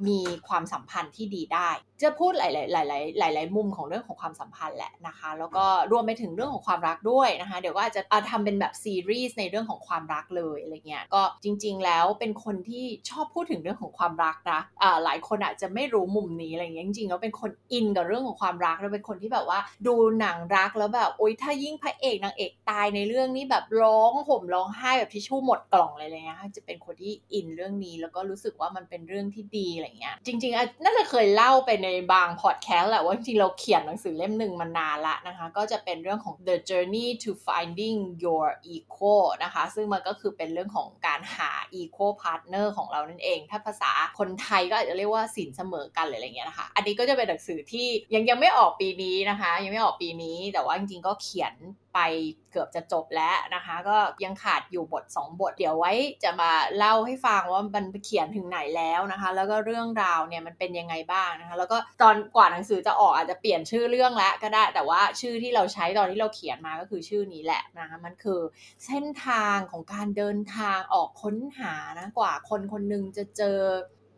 [0.08, 1.70] มีความสัมพันธ์ที่ดีได้
[2.04, 2.92] จะพูดหลายๆห
[3.22, 39.62] ลายๆหลาย ๆ มุมของเรื่องของความสัมพันธ์แหละนะคะ แล้วก็รวมไปถึงเรื่องของความรักด้วยนะคะ เดี๋ยวก็อาจจะทำเป็นแบบซีรีส์ในเรื่องของความรักเลยอะไรเงี้ยก็จริง ๆ แล้วเป็นคนที่ชอบพูดถึงเรื่องของความรักนะอ่าหลายคนอาจจะไม่รู้มุมนี้อะไรเงี้ยจริงๆแล้วเป็นคนอินกับเรื่องของความรักแล้วเป็นคนที่แบบว่า ดูหนังรักแล้วแบบโอ๊ยถ้ายิ่งพระเอกนางเอกตายในเรื่องนี้แบบร้องห่มร้องไห้แบบทิชชู่หมดกล่องเลยอะไรเงี้ยจะเป็นคนที่อินเรื่องนี้แล้วก็รู้สึกว่ามันเป็นเรื่องที่ดีอะไรเงี้ยจริงๆน่าจะเคยเล่าไปในบางพอดแคสต์แหละว่าจริงเราเขียนหนังสือเล่มหนึ่งมานานละนะคะ ก็จะเป็นเรื่องของ the journey to finding your equal นะคะ
[39.74, 51.54] ซึ่งมันก็คือเป็นเรื่องของการหา equal partner ของเรานั่นเอง ถ้าภาษาคนไทยก็อาจจะเรียกว่าสินเสมอกันอะไรเงี้ยนะคะ อันนี้ก็จะเป็นหนังสือที่ยังยังไม่ออกปีนี้นะคะ ยังไม่ออกปีนี้แต่ว่าจริงๆก็เขียน
[51.94, 52.00] ไป
[52.50, 55.92] เกือบจะจบแล้วนะคะ ก็ยังขาดอยู่บท 2 บท เดี๋ยวไว้
[56.24, 68.40] จะมาเล่าให้ฟังว่ามันเขียนถึงไหนแล้วนะคะ แล้วก็เรื่องราวเนี่ยมันเป็นยังไงบ้างนะคะ แล้วก็ตอนกว่าหนังสือจะออกอาจจะเปลี่ยนชื่อเรื่องแล้วก็ได้ แต่ว่าชื่อที่เราใช้ตอนที่เราเขียนมาก็คือชื่อนี้แหละนะคะ มันคือ
[68.86, 73.58] เส้นทางของการเดินทางออกค้นหานะกว่าคนคนหนึ่งจะเจอ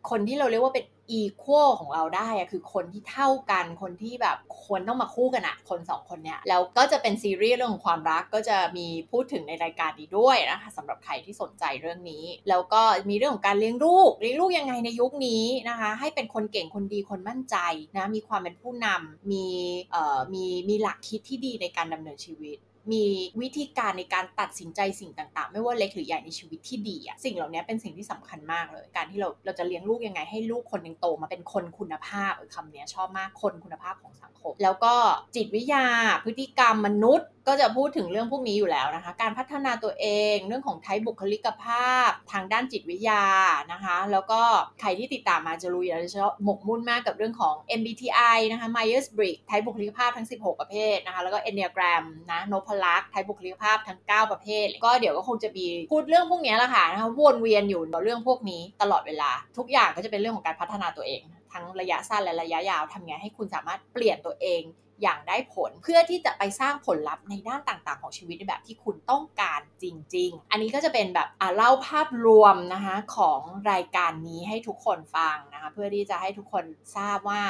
[0.09, 17.57] คนที่เราเรียกว่าเป็น อีควอของเราได้อะคือคนที่เท่ากันคนที่แบบควรต้องมาคู่กันอะคนสองคนเนี้ยแล้วก็จะเป็นซีรีส์เรื่องของความรักก็จะมีพูดถึงในรายการนี้ด้วยนะคะสำหรับใครที่สนใจเรื่องนี้ แล้วก็มีเรื่องของการเลี้ยงลูกเลี้ยงลูกยังไงในยุคนี้นะคะ ให้เป็นคนเก่งคนดีคนมั่นใจ
[17.97, 19.45] นะมีความเป็นผู้นำมี
[19.91, 22.57] เอ่อมีมีหลักคิดที่ดีในการดำเนินชีวิต
[22.93, 23.05] มี
[23.41, 34.95] วิธีการในการตัดสินใจสิ่งต่างๆ ไม่ว่าเล็กหรือใหญ่ในชีวิตที่ดีอะสิ่งเหล่านี้เป็นสิ่งที่สำคัญมากเลย การที่เราเราจะเลี้ยงลูกยังไงให้ลูกคนหนึ่งโตมาเป็นคนคุณภาพคำนี้ชอบมากคนคุณภาพของสังคม แล้วก็
[35.35, 35.85] จิตวิทยา
[36.25, 43.25] พฤติกรรมมนุษย์ ก็จะพูดถึงเรื่องพวกนี้อยู่แล้วนะคะ การพัฒนาตัวเองเรื่องของไทบุคลิกภาพ ทางด้านจิตวิทยา
[43.71, 44.41] นะคะ แล้วก็
[44.81, 61.21] ใครที่ติดตามมาจะรู้อยู่แล้วจะหมกมุ่นมากกับเรื่องของ MBTI นะคะ Myers-Briggs ไทบุคลิกภาพทั้ง 16 ประเภทนะคะ แล้วก็ Enneagram นะโนพลักไทบุคลิกภาพทั้ง 9 ประเภท ก็เดี๋ยวก็คงจะมีพูดเรื่องพวกนี้แหละค่ะนะคะวนเวียนอยู่เรื่องพวกนี้ตลอดเวลา ทุกอย่างก็จะเป็นเรื่องของการพัฒนาตัวเอง
[61.53, 64.61] ทั้งระยะสั้นและระยะยาวทำไงให้คุณสามารถเปลี่ยนตัวเอง
[65.01, 69.85] อย่างได้ผลเพื่อที่จะไปสร้างผลลัพธ์ในด้านต่างๆ ของชีวิตในแบบที่คุณต้องการจ
[70.15, 76.63] ริง ๆ อันนี้ก็จะเป็นแบบเล่าภาพรวมนะคะของรายการนี้ให้ทุกคนฟังนะคะเพื่อที่จะให้ทุกคน
[76.95, 77.41] ทราบว่า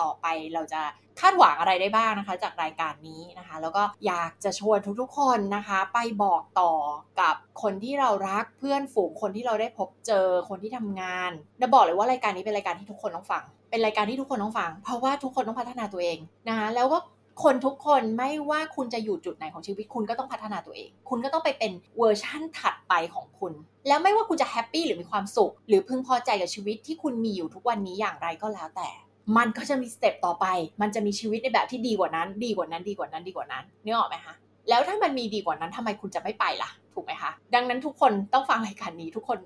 [0.00, 0.82] ต่อไปเราจะ
[1.20, 6.72] คาดหวังอะไรได้บ้างนะคะ จากรายการนี้นะคะ แล้วก็อยากจะชวนทุกๆคนนะคะ ไปบอกต่อ
[7.20, 11.30] กับคนที่เรารักเพื่อนฝูงคนที่เราได้พบเจอคนที่ทำงาน
[11.60, 16.18] จะบอกเลยว่ารายการนี้เป็นรายการที่ทุกคนต้องฟัง เป็นรายการที่ทุกคนต้องฟัง เพราะว่าทุกคนต้องพัฒนาตัวเอง
[16.48, 16.98] นะคะแล้วก็
[17.44, 23.52] คนทุกคนไม่ว่าคุณจะอยู่จุดไหนของชีวิตคุณก็ต้องพัฒนาตัวเอง คุณก็ต้องไปเป็นเวอร์ชั่นถัดไปของคุณ
[23.88, 28.88] แล้วไม่ว่าคุณจะ happy หรือมีความสุข หรือพึงพอใจกับชีวิตที่คุณมีอยู่ทุกวันนี้อย่างไรก็แล้วแต่
[29.36, 30.46] มันก็จะมีสเต็ปต่อไป
[30.80, 34.34] มันจะมีชีวิตในแบบที่ดีกว่านั้น ดีกว่านั้น ดีกว่านั้น ดีกว่านั้นนึกออกไหมคะ
[34.68, 39.38] แล้วถ้ามันมีดีกว่านั้นทำไมคุณจะไม่ไปล่ะ ถูกไหมคะ ดังนั้นทุกคนต้องฟังรายการนี้ ทุกคน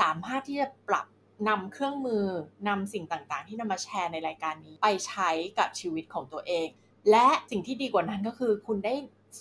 [0.00, 1.06] สามารถที่จะปรับ
[1.48, 2.24] นำเครื่องมือ
[2.68, 6.68] นำสิ่งต่างๆ ที่นำมาแชร์ในรายการนี้ ไปใช้กับชีวิตของตัวเอง
[7.10, 8.94] และสิ่งที่ดีกว่านั้นก็คือ คุณได้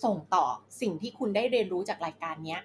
[0.04, 0.46] ส่งต่อ
[0.82, 2.58] สิ่งที่คุณได้เรียนรู้จากรายการนี้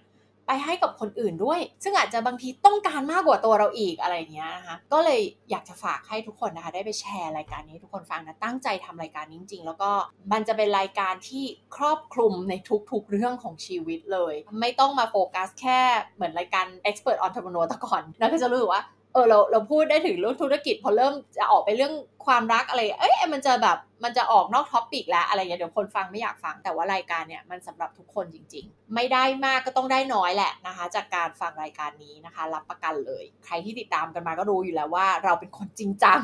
[0.46, 9.90] ไปให้กับคนอื่นด้วย ซึ่งอาจจะบางทีต้องการมากกว่าตัวเราอีกอะไรเงี้ยนะคะก็เลยอยากจะฝากให้ทุกคนนะคะ ได้ไปแชร์รายการนี้ทุกคนฟังนะตั้งใจทำรายการนี้จริง ๆ แล้วก็
[10.32, 11.44] มันจะเป็นรายการที่
[11.76, 12.54] ครอบคลุมใน
[12.90, 15.80] ทุกๆเรื่องของชีวิตเลย ไม่ต้องมาโฟกัสแค่
[16.14, 18.82] เหมือนรายการ Expert Entrepreneur ตะก่อนแล้วก็จะรู้ว่า
[19.14, 21.94] เออเราเราพูดได้ถึงเรื่องธุรกิจพอเริ่มจะออกไปเรื่อง
[22.26, 36.20] ความรักอะไร เอ้ยมันจะแบบมันจะออกนอก topic แล้วอะไรเงี้ยเดี๋ยวคนฟังไม่อยากฟังแต่ว่ารายการเนี่ยมันสำหรับทุกคนจริง ๆ ไม่ได้มากก็ต้องได้น้อยแหละนะคะ จากการฟังรายการนี้นะคะ รับประกันเลย ใครที่ติดตามกันมาก็รู้อยู่แล้วว่า เราเป็นคนจริงจัง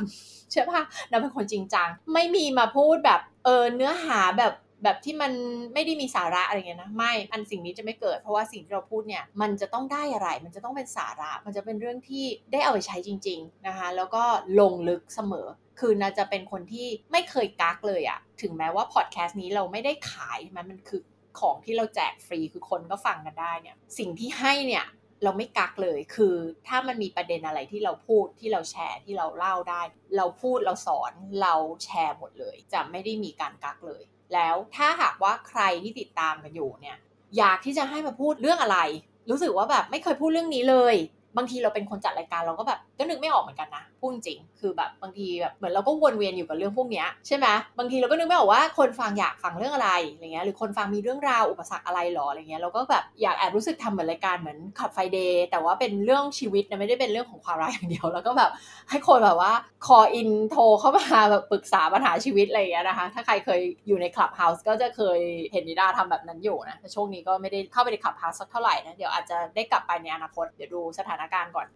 [0.53, 5.33] ใช่ปะเราเป็นคนจริงจัง ไม่มีมาพูดแบบเออเนื้อหาแบบ แบบที่มัน
[5.75, 14.25] ไม่ได้มีสาระอะไรเงี้ยนะไม่อันสิ่งนี้จะไม่เกิด เพราะว่าสิ่งที่เราพูดเนี่ยมันจะต้องได้อะไร มันจะต้องเป็นสาระ มันจะเป็นเรื่องที่ได้เอาไปใช้จริง ๆนะคะ แล้วก็
[14.61, 15.47] ลงลึกเสมอ
[15.81, 21.03] คือนาจะเป็นคนที่ไม่เคยกักเลยอะถึงแม้ว่าพอดแคสต์นี้เราไม่ได้ขายมันมันคือ
[21.41, 24.87] ของที่เราแจกฟรีคือคนก็ฟังกันได้เนี่ยสิ่งที่ให้เนี่ย
[25.25, 26.35] เราไม่กักเลยคือ
[26.69, 29.83] ถ้ามันมีประเด็นอะไรที่เราพูดที่เราแชร์ที่เราเล่าได้
[30.17, 31.13] เราพูดเราสอน
[31.43, 34.03] เราแชร์หมดเลย จะไม่ได้มีการกักเลย
[34.35, 36.97] แล้วถ้าหากว่าใครที่ติดตามกันอยู่เนี่ย
[37.39, 38.79] อยากที่จะให้มาพูดเรื่องอะไร
[39.31, 40.95] รู้สึกว่าแบบไม่เคยพูดเรื่องนี้เลย
[41.37, 47.47] บางทีเราเป็นคนจัดรายการเราก็แบบก็นึกไม่ออกเหมือนกันนะพูดจริงคือแบบบางทีแบบเหมือนเราก็วนเวียนอยู่กับเรื่องพวกนี้ใช่ไหม
[47.79, 58.51] บางทีเราก็นึกไม่ออกว่าคนฟังอยากฟังเรื่องอะไรอะไรเงี้ยหรือคนฟังมีเรื่องราวอุปสรรคอะไรหรออะไรเงี้ยเราก็แบบอยากแอบรู้สึกทำเหมือนรายการเหมือนขับไฟเดย์แต่ว่าเป็นเรื่องชีวิตนะไม่ได้เป็นเรื่องของความรักอย่างเดียว แล้วก็แบบ
[58.91, 59.53] ให้คนแบบว่า
[59.87, 65.21] call in โทรเข้ามาแบบปรึกษาปัญหาชีวิตอะไรเงี้ยนะคะถ้าใครเคยอยู่ในคลับเฮาส์ก็จะเคย
[65.53, 71.69] เห็นนิดาทำแบบนั้นอยู่นะแต่ช่วงนี้ก็ไม่ได้เข้าไปในคลับเฮาส์สักเท่าไหร่นะเดี๋ยวอาจจะได้กลับไปในอนาคตเดี๋ยวดูสถานการณ์ก่อน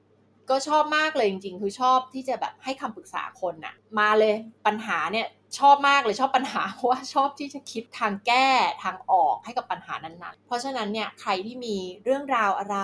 [0.51, 4.35] ก็ชอบมากเลยจริง ๆ คือชอบที่จะแบบให้คำปรึกษาคนน่ะ มาเลย
[4.67, 5.29] ปัญหาเนี่ย
[5.59, 8.49] ชอบมากเลยชอบปัญหาเพราะว่าชอบที่จะคิดทางแก้
[8.85, 12.79] ทางออกให้กับปัญหานั้นๆ เพราะฉะนั้นเนี่ยใครที่มีเรื่องราวอะไร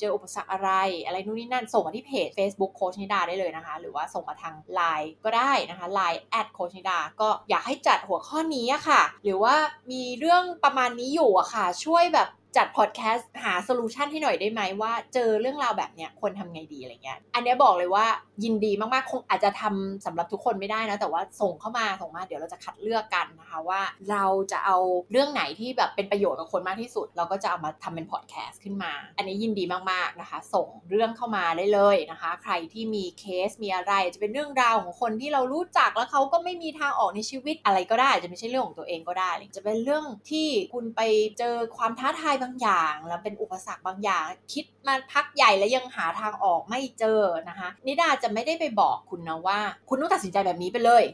[0.00, 0.70] เจออุปสรรคอะไร
[1.04, 9.54] อะไรนู่นนี่นั่น ส่งมาที่เพจ Facebook โคชนิดาได้เลยนะคะ หรือว่าส่งมาทาง Line ก็ได้นะคะ Line แอดโคชนิดาก็อยากให้จัดหัวข้อนี้ค่ะ หรือว่า
[9.90, 18.06] มีเรื่องประมาณนี้อยู่อะค่ะ ช่วยแบบ จัดพอดแคสต์หา solution ให้หน่อยได้ไหมว่าเจอเรื่องราวแบบเนี้ยควรทำไงดีอะไรเงี้ย อันนี้บอกเลยว่า
[18.44, 23.80] ยินดีมากๆ คงอาจจะทำสำหรับทุกคนไม่ได้นะ แต่ว่าส่งเข้ามาส่งมาเดี๋ยวเราจะคัดเลือกกันนะคะว่า
[24.10, 24.76] เราจะเอา
[25.12, 41.00] เรื่องไหนที่แบบเป็นประโยชน์กับคนมากที่สุด เราก็จะเอามาทำเป็นพอดแคสต์ขึ้นมา อันนี้ยินดีมากๆนะคะ ส่งเรื่องเข้ามาได้เลยนะคะ ใครที่มีเคสมีอะไรจะเป็นเรื่องราวของคนที่เรารู้จักแล้วเขาก็ไม่มีทางออกในชีวิตอะไรก็ได้จะไม่ใช่เรื่องของตัวเองก็ได้ จะเป็นเรื่องที่คุณไป
[41.38, 51.04] เจอความท้าทายบางอย่าง แล้วเป็นอุปสรรคบางอย่าง คิดมาพักใหญ่แล้วยังหาทางออกไม่เจอนะคะ นิดาจะไม่ได้ไปบอกคุณนะว่า คุณต้องตัดสินใจแบบนี้ไปเลย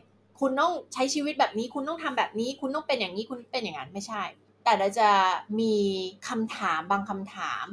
[0.40, 4.22] คุณต้องใช้ชีวิตแบบนี้ คุณต้องทำแบบนี้ คุณต้องเป็นอย่างนี้คุณเป็นอย่างนั้นไม่ใช่
[4.64, 5.10] แต่เราจะ
[5.60, 5.74] มี
[6.28, 7.66] คำถามบางคำถาม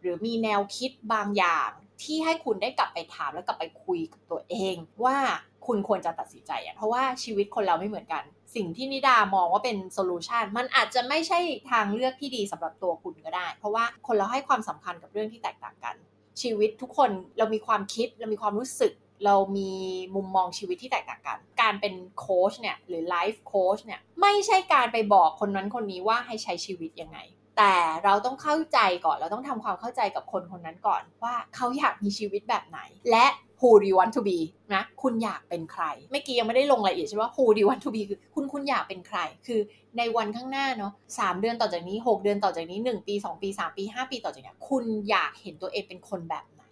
[0.00, 1.70] หรือมีแนวคิดบางอย่าง
[2.02, 5.18] ที่ให้คุณได้กลับไปถามแล้วกลับไปคุยกับตัวเอง ว่า
[5.66, 8.22] คุณควรจะตัดสินใจอะเพราะว่าชีวิตคนเราไม่เหมือนกัน
[8.56, 11.38] สิ่งที่นิดามองว่าเป็นโซลูชันมันอาจจะไม่ใช่
[11.70, 15.94] ทางเลือกที่ดีสำหรับตัวคุณก็ได้ เพราะว่าคนเราให้ความสำคัญกับเรื่องที่แตกต่างกัน
[16.42, 18.92] ชีวิตทุกคนเรามีความคิดเรามีความรู้สึก
[19.24, 19.72] เรามี
[20.14, 27.18] มุมมองชีวิตที่แตกต่างกัน การเป็นโค้ชเนี่ยหรือไลฟ์โค้ชเนี่ยไม่ใช่การไปบอกคนนั้นคนนี้ว่าให้ใช้ชีวิตยังไง
[27.58, 33.26] แต่เราต้องเข้าใจก่อน เราต้องทำความเข้าใจกับคนคนนั้นก่อนว่าเขาอยากมีชีวิตแบบไหน และ
[33.64, 34.38] who do you want to be
[34.74, 39.60] นะ คุณอยากเป็นใคร เมื่อกี้ยังไม่ได้ลงรายละเอียดใช่ไหม who do you want to be คือคุณคุณอยากเป็นใคร คือ
[39.98, 46.64] ในวันข้างหน้าเนาะสามเดือนต่อจากนี้ 6 เดือนต่อจากนี้ 1 ปี 2 ปี 3 ปี 5 ปีต่อจากนี้ คุณอยากเห็นตัวเองเป็นคนแบบไหน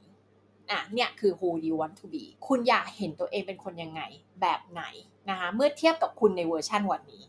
[0.71, 4.03] อะ เนี่ยคือ who do you want to be คุณอยากเห็นตัวเองเป็นคนยังไง
[4.41, 4.83] แบบไหน
[5.31, 7.23] นะคะ เมื่อเทียบกับคุณในเวอร์ชั่นวันนี้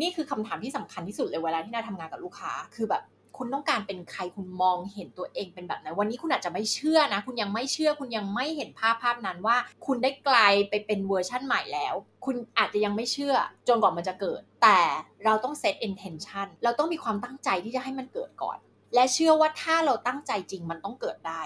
[0.00, 3.02] นี่คือคำถามที่สำคัญที่สุดเลยเวลาที่นิดาทำงานกับลูกค้า คือแบบ
[3.42, 13.34] คุณต้องการเป็นใครคุณมองเห็นตัวเองเป็นแบบไหนวันนี้คุณอาจจะไม่เชื่อนะ คุณยังไม่เชื่อ คุณยังไม่เห็นภาพภาพนั้นว่า คุณได้กลายไปเป็นเวอร์ชั่นใหม่แล้ว คุณอาจจะยังไม่เชื่อ
[13.68, 14.80] จนกว่ามันจะเกิด แต่
[15.24, 18.58] เราต้อง set intention เราต้องมีความตั้งใจที่จะให้มันเกิดก่อน
[18.94, 21.42] และเชื่อว่าถ้าเราตั้งใจจริงมันต้องเกิดได้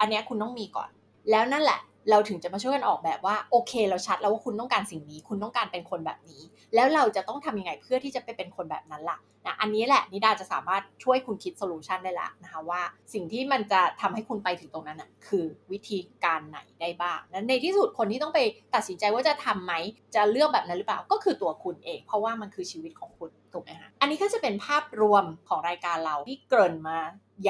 [0.00, 0.90] อันนี้คุณต้องมีก่อน
[1.30, 6.42] แล้วนั่นแหละ เราถึงจะมาช่วยกันออกแบบว่าโอเค เราชัดแล้วว่าคุณต้องการสิ่งนี้ คุณต้องการเป็นคนแบบนี้
[6.74, 12.80] แล้วเราจะต้องทำยังไงเพื่อที่จะไปเป็นคนแบบนั้นล่ะนะอันนี้แหละนิดาจะสามารถช่วยคุณคิด solution ได้ละนะคะว่า
[13.12, 18.40] สิ่งที่มันจะทำให้คุณไปถึงตรงนั้นนะคือวิธีการไหนได้บ้างนั้นในที่สุดคนที่ต้องไป
[18.74, 19.72] ตัดสินใจว่าจะทำไหม
[20.14, 26.98] จะเลือกแบบนั้นหรือเปล่าก็คือตัวคุณเอง เพราะว่ามันคือชีวิตของคุณถูกไหมคะอันนี้ก็จะเป็นภาพรวมของรายการเราที่เกริ่นมา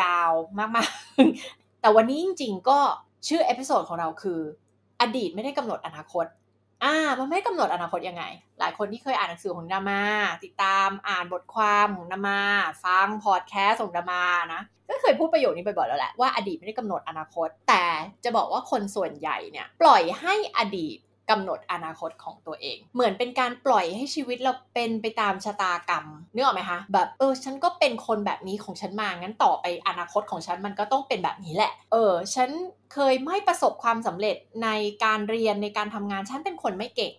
[0.01, 2.79] ยาวมากๆ แต่วันนี้จริง ๆ ก็
[3.29, 4.41] ชื่อ episode ของเราคือ
[5.01, 6.27] อดีตไม่ได้กำหนดอนาคต
[6.85, 8.25] อ่า มันไม่กำหนดอนาคตยังไง
[8.61, 10.03] หลายคนที่เคยอ่านหนังสือของนิดามา
[10.45, 12.41] ติดตามอ่านบทความของนิดามา
[12.85, 14.23] ฟังพอดแคสต์ของนิดามา
[14.55, 17.85] นะ ก็เคยพูดประโยคนี้ไปบ่อยแล้วแหละว่าอดีตไม่ได้กำหนดอนาคต แต่
[18.25, 20.99] จะบอกว่าคนส่วนใหญ่เนี่ย ปล่อยให้อดีต
[21.31, 26.05] กำหนดอนาคตของตัวเอง เหมือนเป็นการปล่อยให้ชีวิตเราเป็นไปตามชะตากรรม
[26.35, 32.51] นึกออกไหมคะแบบเออฉันก็เป็นคนแบบนี้ของฉันมางั้นต่อไปอนาคตของฉันมันก็ต้องเป็นแบบนี้แหละ เออ ฉัน
[32.93, 34.69] เคยไม่ประสบความสำเร็จใน
[35.05, 37.15] การเรียนในการทำงานฉันเป็นคนไม่เก่ง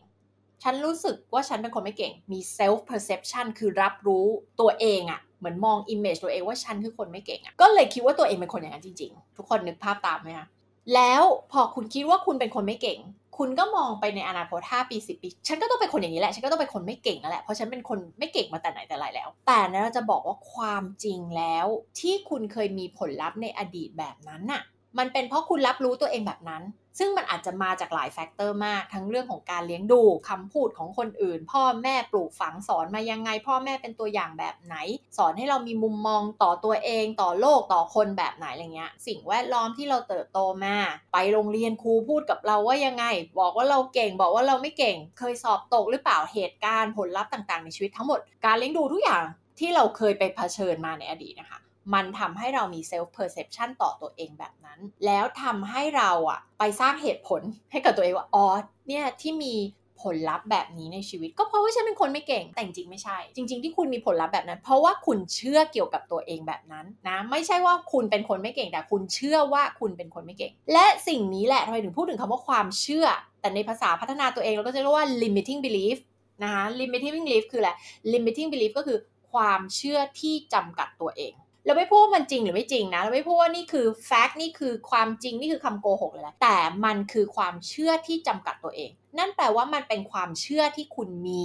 [0.63, 4.25] ฉันรู้สึกว่าฉันเป็นคนไม่เก่งมี self perception คือรับรู้
[4.59, 10.47] ตัวเองอะเหมือนมอง image ตัวเองว่าฉันคือคนไม่เก่งอะก็เลยคิดว่าตัวเองเป็นคนอย่างนั้นจริง ๆ ทุกคนนึกภาพตามไหมคะ
[10.95, 12.99] แล้วพอคุณคิดว่าคุณเป็นคนไม่เก่ง
[13.37, 21.65] คุณก็มองไปในอนาคต5ปี10ปี ฉันก็ต้องเป็นคนอย่างนี้แหละ ฉันก็ต้องเป็นคนไม่เก่งแล้วแหละ เพราะฉันเป็นคนไม่เก่งมาแต่ไหนแต่ไรแล้ว แต่นะเราจะบอกว่าความจริงแล้ว
[21.99, 24.61] ที่คุณเคยมีผลลัพธ์ในอดีตแบบนั้นน่ะ
[24.97, 26.63] มันเป็นเพราะคุณรับรู้ตัวเองแบบนั้น
[26.99, 34.75] ซึ่งมันอาจจะมาจากหลายแฟกเตอร์มาก ทั้งเรื่องของการเลี้ยงดูคำพูดของคนอื่น พ่อแม่ปลูกฝังสอนมายังไง พ่อแม่เป็นตัวอย่างแบบไหน
[35.17, 40.75] สอนให้เรามีมุมมองต่อตัวเองต่อโลกต่อคนแบบไหนอะไรเงี้ย สิ่งแวดล้อมที่เราเติบโตมา
[41.13, 43.05] ไปโรงเรียนครูพูดกับเราว่ายังไง
[43.39, 49.23] บอกว่าเราเก่งบอกว่าเราไม่เก่ง เคยสอบตกหรือเปล่าเหตุการณ์ผลลัพธ์ต่างๆ ในชีวิตทั้งหมดการเลี้ยงดูทุกอย่าง
[49.59, 51.59] ที่เราเคยไปเผชิญมาในอดีตนะคะ
[51.93, 57.41] มันทำให้เรามี self perception ต่อตัวเองแบบนั้น แล้วทำให้เราอะไปสร้างเหตุผล
[57.71, 58.45] ให้กับตัวเองว่าอ๋อ
[58.87, 59.55] เนี่ยที่มี
[60.01, 73.07] ผลลัพธ์แบบนี้ในชีวิต ก็เพราะว่าฉันเป็นคนไม่เก่งแต่จริงไม่ใช่ จริง ๆ ที่คุณมีผลลัพธ์แบบนั้น เพราะว่าคุณเชื่อเกี่ยวกับตัวเองแบบนั้นนะไม่ใช่ว่าคุณเป็นคนไม่เก่งแต่คุณเชื่อว่าคุณเป็นคนไม่เก่ง และสิ่งนี้แหละทำไมถึงพูดถึงคำว่าความเชื่อ
[73.41, 75.97] แต่ในภาษาพัฒนาตัวเองเราก็จะเรียกว่า limiting belief
[76.43, 77.71] นะคะ limiting belief คืออะไร
[78.13, 78.97] limiting belief ก็คือ
[79.31, 81.33] ความเชื่อที่จำกัดตัวเอง
[81.65, 91.43] เราไม่พูดว่ามันจริงหรือไม่จริงนะ เราไม่พูดว่านี่คือแฟกต์นี่คือความจริงนี่คือคำโกหกเลยนะแต่มันคือความเชื่อที่จำกัดตัวเอง นั่นแปลว่ามันเป็นความเชื่อที่คุณมี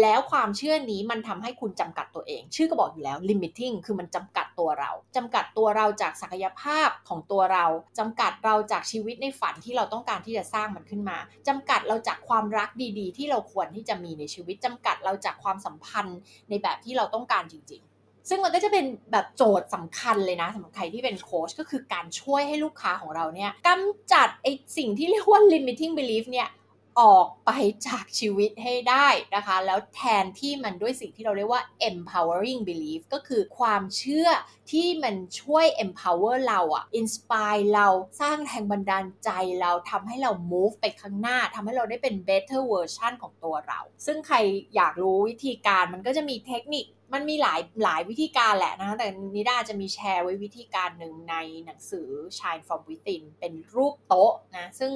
[0.00, 7.66] แล้วความเชื่อนี้มันทำให้คุณจำกัดตัวเอง ชื่อก็บอกอยู่แล้ว limiting คือมันจำกัดตัวเราจำกัดตัวเราจากศักยภาพของตัวเรา
[7.98, 17.95] จำกัดเราจากชีวิตในฝันที่เราต้องการที่จะสร้างมันขึ้นมาจำกัดเราจากความรักดี ๆ ที่เราควรที่จะมีในชีวิตจำกัดเราจากความสัมพันธ์ในแบบที่เราต้องการจริง ๆ
[18.28, 26.50] ซึ่งมันก็จะเป็นแบบโจทย์สำคัญเลยนะสำหรับใครที่เป็นโค้ชก็คือการช่วยให้ลูกค้าของเราเนี่ยกำจัดไอสิ่งที่เรียกว่า limiting belief เนี่ย
[27.00, 27.50] ออกไป
[27.86, 34.28] จากชีวิตให้ได้นะคะ แล้วแทนที่มันด้วยสิ่งที่เราเรียกว่า empowering belief ก็คือความเชื่อ
[34.70, 37.88] ที่มันช่วย empower เราอะ inspire เรา
[38.20, 44.36] สร้างแรงบันดาลใจเราทำให้เรา move ไปข้างหน้าทำให้เราได้เป็น better version ของตัวเรา ซึ่งใคร
[44.76, 54.92] อยากรู้วิธีการมันก็จะมีเทคนิค มันมีหลายหลายวิธีการแหละนะแต่นิดาจะมีแชร์ไว้วิธีการหนึ่งในหนังสือ Shine from Within เป็นรูปโต๊ะนะซึ่ง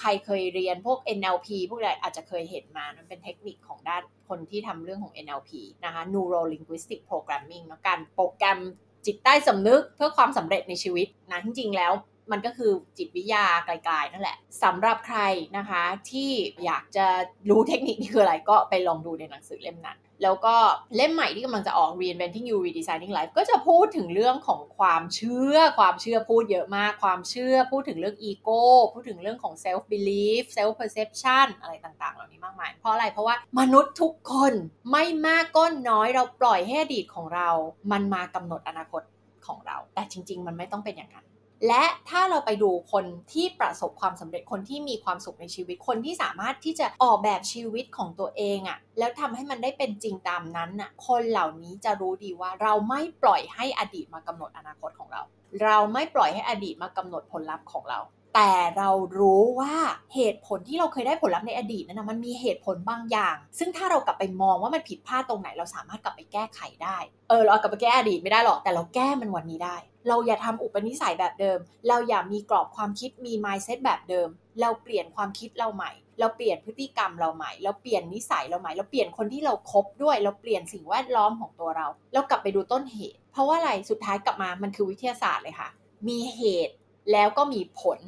[0.00, 5.50] ใครเคยเรียนพวก NLP พวกอะไรอาจจะเคยเห็นมามันเป็นเทคนิคของด้านคนที่ทำเรื่องของ NLP
[5.84, 8.60] นะคะ Neuro Linguistic Programming นะการโปรแกรม
[9.06, 11.92] จิตใต้สำนึกเพื่อความสำเร็จในชีวิตนะจริงๆแล้ว
[12.32, 15.20] มันก็คือจิตวิทยาไกลๆนั่นแหละสำหรับใคร
[15.56, 16.30] นะคะที่
[16.64, 17.06] อยากจะ
[17.50, 20.56] รู้เทคนิคนี้คืออะไรก็ไปลองดูในหนังสือเล่มนั้น แล้วก็
[20.96, 34.52] เล่มใหม่ที่กำลังจะออก Reinventing You Redesigning Life ก็จะพูดถึงเรื่องของความเชื่อ ความเชื่อพูดเยอะมาก ความเชื่อพูดถึงเรื่องอีโก้พูดถึงเรื่องของ self belief self perception อะไรต่างๆ เหล่านี้มากมาย เพราะอะไรเพราะว่ามนุษย์ทุกคน
[34.90, 37.48] ไม่มากก็น้อยเราปล่อยให้อดีตของเรา
[37.92, 39.02] มันมากำหนดอนาคต
[39.46, 41.26] ของเรา แต่จริง ๆ มันไม่ต้องเป็นอย่างนั้น
[41.66, 55.22] และถ้าเราไปดูคนที่ประสบความสำเร็จคนที่มีความสุขในชีวิตคนที่สามารถที่จะออกแบบชีวิตของตัวเองอะ่ะแล้วทำให้มันได้เป็นจริงตามนั้นอะคนเหล่านี้จะรู้ดีว่าเราไม่ปล่อยให้อดีตมากำหนดอนาคตของเรา
[55.62, 57.98] เราไม่ปล่อยให้อดีตมากำหนดผลลัพธ์ของเรา
[58.40, 59.74] แต่เรารู้ว่า
[60.14, 66.98] เหตุผลที่เราเคยได้ผลลัพธ์ในอดีตนั้นนะมันมีเหตุผลบางอย่าง ซึ่งถ้าเรากลับไปมองว่ามันผิดพลาดตรงไหน เราสามารถกลับไปแก้ไขได้
[67.28, 69.76] เออเรากลับไปแก้อดีตไม่ได้หรอกแต่เราแก้มันวันนี้ได้
[70.08, 74.28] เราอย่าทำอุปนิสัยแบบเดิม เราอย่ามีกรอบความคิดมี mindset แบบเดิม
[74.60, 85.68] เราเปลี่ยนความคิดเราใหม่ เราเปลี่ยนพฤติกรรมเราใหม่ เราเปลี่ยนนิสัยเราใหม่ เราเปลี่ยนคนที่เราครบด้วย เราเปลี่ยนสิ่งแวดล้อมของตัวเรา เรากลับไปดูต้นเหตุ เพราะว่าอะไรสุดท้ายกลับมามันคือวิทยาศาสตร์เลยค่ะ
[86.08, 86.74] มีเหตุ
[87.12, 87.98] แล้วก็มีผล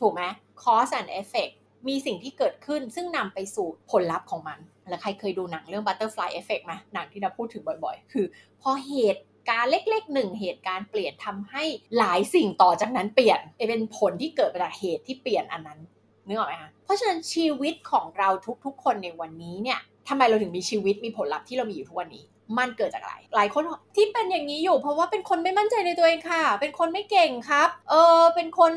[0.00, 0.22] ถูกไหม
[0.62, 1.52] cause and effect
[1.88, 4.58] มีสิ่งที่เกิดขึ้นซึ่งนำไปสู่ผลลัพธ์ของมัน
[4.88, 8.26] แล้วใครเคยดูหนังเรื่อง butterfly effect ไหมหนังที่เราพูดถึงบ่อยๆ คือ
[8.62, 11.64] พอเหตุการเล็กๆหนึ่งเหตุการณ์เปลี่ยนทำให้
[11.98, 15.80] หลายสิ่งต่อจากนั้นเปลี่ยนเป็นผลที่เกิดจากเหตุที่เปลี่ยนอันนั้น
[16.26, 18.28] นึกออกไหมคะเพราะฉะนั้นชีวิตของเรา
[18.64, 22.24] ทุกๆ คนในวันนี้เนี่ยทำไมเราถึงมีชีวิตมีผลลัพธ์ที่เรามีอยู่ทุกวันนี้
[22.58, 23.62] มันเกิดจากอะไร หลายคน
[23.96, 28.72] ที่เป็นอย่างนี้อยู่ เพราะว่าเป็นคนไม่มั่นใจในตัวเองค่ะ เป็นคนไม่เก่งครับ เออเป็นคน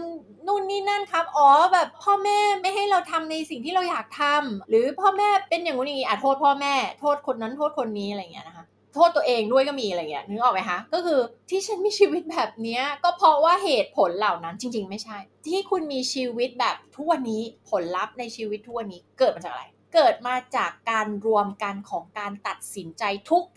[0.47, 23.03] นู่นนี่นั่นครับ อ๋อแบบพ่อแม่ไม่ให้เราทำในสิ่งที่เราอยากทำหรือพ่อแม่เป็นอย่างนู้นอย่างนี้อะโทษพ่อแม่ โทษคนนั้นโทษคนนี้อะไรอย่างเงี้ยนะคะโทษตัวเองด้วยก็มีอะไรเงี้ยนึกออกไหมคะก็คือที่ฉันมีชีวิตแบบนี้ก็เพราะว่าเหตุผลเหล่านั้นจริง ๆ ไม่ใช่ ที่คุณมีชีวิตแบบทุกวันนี้ผลลัพธ์ในชีวิตทุกวันนี้เกิดมาจากอะไร เกิดมาจากการรวมกันของการตัดสินใจ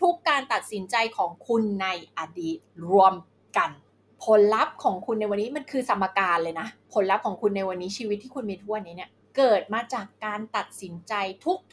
[0.01, 2.57] ทุกๆการตัดสินใจของคุณในอดีต
[2.89, 3.13] รวม
[3.57, 3.69] กัน
[4.25, 11.13] ผลลัพธ์ของคุณในวันนี้มันคือสมการเลยนะ ผลลัพธ์ของคุณในวันนี้ชีวิตที่คุณมีทุกวันนี้เนี่ยเกิดมาจากการตัดสินใจ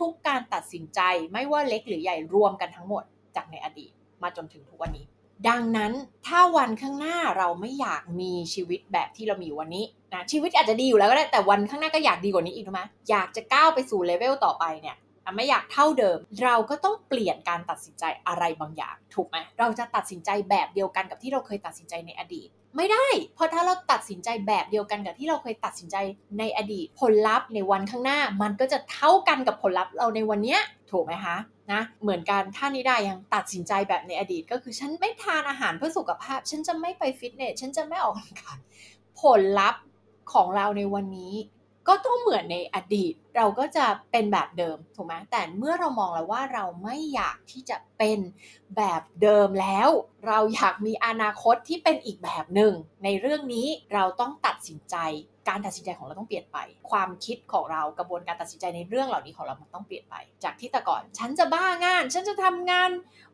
[0.00, 1.00] ทุกๆการตัดสินใจ
[1.32, 3.02] ไม่ว่าเล็กหรือใหญ่รวมกันทั้งหมด
[3.36, 3.90] จากในอดีต
[4.22, 5.06] มาจนถึงทุกวันนี้
[5.48, 5.92] ดังนั้น
[6.26, 14.96] ถ้าวันข้างหน้าเราไม่อยากมีชีวิตแบบที่เรามีวันนี้นะชีวิตอาจจะดีอยู่แล้วก็ได้แต่วันข้างหน้าก็อยากดีกว่านี้อีกถูกไหมอยากจะก้าวไปสู่เลเวลต่อไปเนี่ย
[15.36, 25.96] ไม่อยากเท่าเดิม เราก็ต้องเปลี่ยนการตัดสินใจอะไรบางอย่าง ถูกไหมเราจะตัดสินใจแบบเดียวกันกับที่เราเคยตัดสินใจในอดีต ไม่ได้ เพราะถ้าเราตัดสินใจแบบเดียวกันกับที่เราเคยตัดสินใจ
[26.38, 30.58] ในอดีตผลลัพธ์ในวันข้างหน้า มันก็จะเท่ากันกับผลลัพธ์เราในวันนี้
[30.90, 31.36] ถูกไหมคะ
[31.72, 38.58] นะเหมือนกันถ้านิดายังตัดสินใจแบบในอดีต ก็คือฉันไม่ทานอาหารเพื่อสุขภาพ ฉันจะไม่ไปฟิตเนสฉันจะไม่ออกกำลังกาย
[39.20, 39.82] ผลลัพธ์
[40.32, 41.34] ของเราในวันนี้
[41.88, 48.18] ก็ต้องเหมือนในอดีต เราก็จะเป็นแบบเดิมถูกไหมแต่เมื่อเรามองแล้วว่าเราไม่อยากที่จะเป็น
[48.76, 49.88] แบบเดิมแล้ว
[50.26, 52.72] เราอยากมีอนาคตที่เป็นอีกแบบหนึ่ง
[53.04, 54.96] ในเรื่องนี้เราต้องตัดสินใจ
[55.48, 56.58] การตัดสินใจของเราต้องเปลี่ยนไป
[56.90, 62.90] ความคิดของเรากระบวนการตัดสินใจในเรื่องเหล่านี้ของเรามันต้องเปลี่ยนไป จากที่แต่ก่อน ฉันจะบ้างาน ฉันจะทำงาน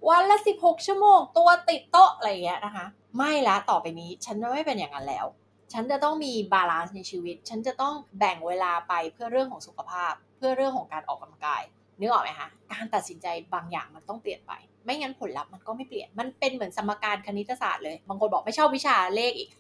[0.08, 2.86] วันละ 16 ชั่วโมง ตัวติดโต๊ะอะไรอย่างเงี้ยนะคะ
[3.16, 5.26] ไม่ละต่อไปนี้ ฉันจะไม่เป็นอย่างนั้นแล้ว
[5.72, 11.62] ฉันจะต้องมี balance ในชีวิต ฉันจะต้องแบ่งเวลาไปเพื่อเรื่องของสุขภาพ เพื่อเรื่องของการออกกำลังกาย
[12.00, 14.52] นึกออกไหมคะ การตัดสินใจบางอย่างมันต้องเปลี่ยนไป
[14.84, 19.50] ไม่งั้นผลลัพธ์มันก็ไม่เปลี่ยน มันเป็นเหมือนสมการคณิตศาสตร์เลย บางคนบอกไม่ชอบวิชาเลขอีก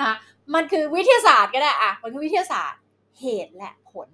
[0.00, 0.12] นะ
[0.54, 2.80] มันคือวิทยาศาสตร์ก็ได้อะมันคือวิทยาศาสตร์
[3.20, 4.08] เหตุและผล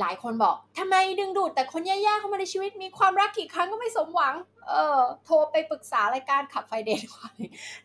[0.00, 4.34] หลายคนบอกทำไมดึงดูดแต่คนแย่ๆเข้ามาในชีวิต มีความรักกี่ครั้งก็ไม่สมหวัง
[4.68, 7.30] เออโทรไปปรึกษารายการ Club Friday ไว้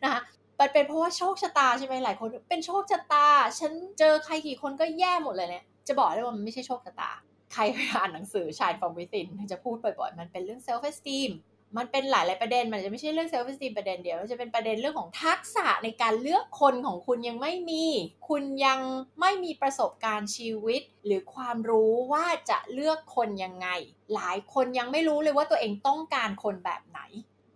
[0.03, 0.21] นะคะ
[0.59, 3.27] มันเป็นเพราะว่าโชคชะตาใช่ไหมหลายคน เป็นโชคชะตา
[3.59, 7.11] ฉันเจอใครกี่คนก็แย่หมดเลยเนี่ยจะบอกได้ว่ามันไม่ใช่โชคชะตา
[7.53, 11.31] ใครไปอ่านหนังสือ Shine from Within จะพูดบ่อยๆมันเป็นเรื่อง self esteem
[11.77, 17.85] มันเป็นหลายๆประเด็น มันจะไม่ใช่เรื่อง self esteem ประเด็นเดียว มันจะเป็นประเด็นเรื่องของทักษะในการเลือกคนของคุณยังไม่มี
[18.29, 18.79] คุณยัง
[19.19, 23.67] ไม่มีประสบการณ์ชีวิต หรือความรู้ว่าจะเลือกคนยังไง
[24.13, 26.99] หลายคนยังไม่รู้เลยว่าตัวเองต้องการคนแบบไหน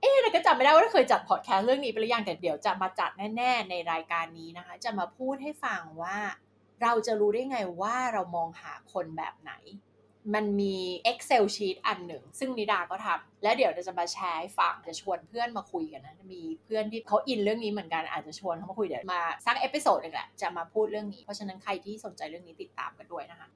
[0.02, 6.18] เอ๊ะแต่ก็จำไม่ได้ว่าเคยจัดพอดแคสต์เรื่องนี้ไปหรือยังแต่เดี๋ยวจะมาจัดแน่ ๆ ในรายการนี้นะคะ จะมาพูดให้ฟังว่า
[6.82, 9.54] เราจะรู้ได้ไงว่าเรามองหาคนแบบไหน
[10.34, 10.76] มันมี
[11.12, 23.48] Excel sheet อันหนึ่ง ซึ่งนิดาก็ทำและเดี๋ยวจะมาแชร์ให้ฟังจะชวนเพื่อนมาคุยกันนะมีเพื่อนที่เขาอินเรื่องนี้เหมือนกันอาจจะชวนเขามาคุยเดี๋ยวมาสัก episode หนึ่งแหละจะมาพูดเรื่องนี้เพราะฉะนั้นใครที่สนใจเรื่องนี้ติดตามกันด้วยนะคะ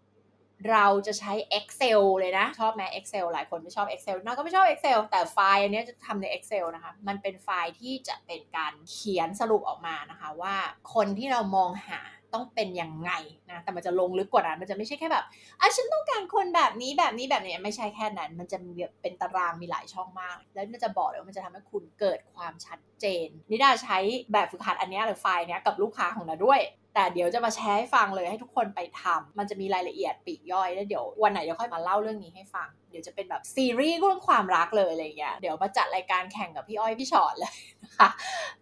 [0.71, 10.55] เราจะใช้ Excel เลยนะ ชอบไหม Excel หลายคนไม่ชอบ Excel น่าก็ไม่ชอบ Excel แต่ไฟล์อันนี้จะทำใน Excel นะคะ มันเป็นไฟล์ที่จะเป็นการเขียนสรุปออกมานะคะว่า
[10.93, 12.01] คนที่เรามองหา
[12.33, 13.11] ต้องเป็นยังไง
[13.49, 15.25] นะ แต่มันจะลงลึกกว่านั้น มันจะไม่ใช่แค่แบบ
[15.59, 23.97] อะฉันต้องการคนแบบนี้แบบนี้แบบนี้ ไม่ใช่แค่นั้น มันจะมีแบบเป็นตารางมีหลายช่องมาก แล้วมันจะบอกเลยว่ามันจะทำให้คุณเกิดความชัดเจน นิดาใช้
[24.33, 26.59] แบบฝึกหัดอันนี้หรือไฟล์นี้กับลูกค้าของเราด้วย
[26.93, 37.53] แต่เดี๋ยวจะมาแชร์ให้ฟังเลยให้ทุกคนไปทำมันจะมีรายละเอียดปีกย่อยแล้วเดี๋ยววันไหนเดี๋ยวค่อยมาเล่าเรื่องนี้ให้ฟัง เดี๋ยวจะเป็นแบบซีรีส์เรื่องความรักเลยอะไรอย่างเงี้ย เดี๋ยวมาจัดรายการแข่งกับพี่อ้อยพี่ชอตเลย
[37.83, 38.09] นะคะ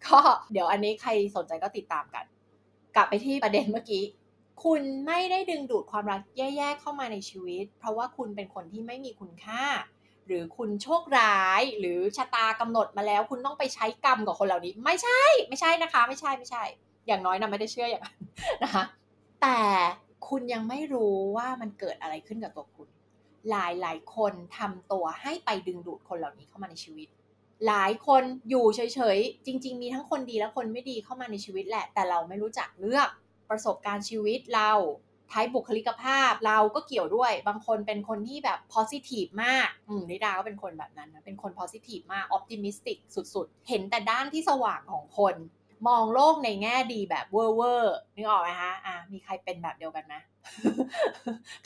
[0.05, 0.19] ก็
[0.51, 2.25] เดี๋ยวอันนี้ใครสนใจก็ติดตามกัน
[2.95, 4.03] กลับไปที่ประเด็นเมื่อกี้
[4.63, 9.63] คุณไม่ได้ดึงดูดความรักแย่ๆเข้ามาในชีวิต เพราะว่าคุณเป็นคนที่ไม่มีคุณค่า
[10.27, 16.63] หรือคุณโชคร้าย หรือชะตากำหนดมาแล้ว คุณต้องไปใช้กรรมกับคนเหล่านี้ ไม่ใช่ ไม่ใช่นะคะ ไม่ใช่ไม่ใช่
[17.07, 18.17] อย่างน้อยนะไม่ได้เชื่ออย่างนั้น
[18.63, 18.83] นะคะ
[19.41, 19.59] แต่
[20.29, 22.89] คุณยังไม่รู้ว่ามันเกิดอะไรขึ้นกับตัวคุณ
[23.49, 27.07] หลายหลายคนทำตัวให้ไปดึงดูดคนเหล่านี้เข้ามาในชีวิต
[27.67, 33.09] หลายคนอยู่เฉยๆ จริง ๆ มีทั้งคนดีและคนไม่ดีเข้ามาในชีวิตแหละ แต่เราไม่รู้จักเลือก
[33.49, 34.71] ประสบการณ์ชีวิตเรา
[35.31, 45.35] ท้ายบุคลิกภาพเราก็เกี่ยวด้วย บางคนเป็นคนที่แบบ positive มาก อืมนิดาก็เป็นคนแบบนั้นนะ เป็นคน positive มาก optimistic สุดๆ เห็นแต่ด้านที่สว่างของคน
[45.87, 50.15] มองโลกในแง่ดีแบบเวอร์เวอร์นึกออกไหมฮะอะมีใครเป็นแบบเดียวกันไหม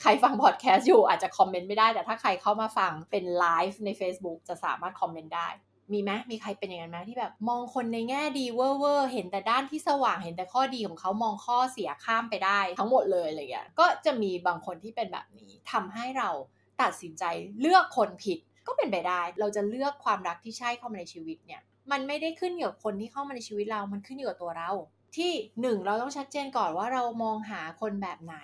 [0.00, 5.48] ใครฟังพอดแคสต์อยู่อาจจะคอมเมนต์ไม่ได้ แต่ถ้าใครเข้ามาฟังเป็นไลฟ์ใน Facebook จะสามารถคอมเมนต์ได้
[5.92, 16.30] มีไหมมีใครเป็นอย่างนั้นไหมที่แบบมองคนในแง่ดีเวอร์เวอร์เห็นแต่ด้านที่สว่างเห็นแต่ข้อดีของเขามองข้อเสียข้ามไปได้ทั้งหมดเลยอะไรอย่างเงี้ยก็จะมีบางคนที่เป็นแบบนี้ทำให้เรา
[16.82, 17.24] ตัดสินใจ
[17.60, 24.70] เลือกคนผิดก็เป็นไปได้ เราจะเลือกความรักที่ใช่เข้ามาในชีวิตเนี่ย มันไม่ได้ขึ้นอยู่กับคนที่เข้ามาในชีวิตเรา มันขึ้นอยู่กับตัวเรา
[25.16, 28.36] ที่หนึ่งเราต้องชัดเจนก่อนว่าเรามองหาคนแบบไหน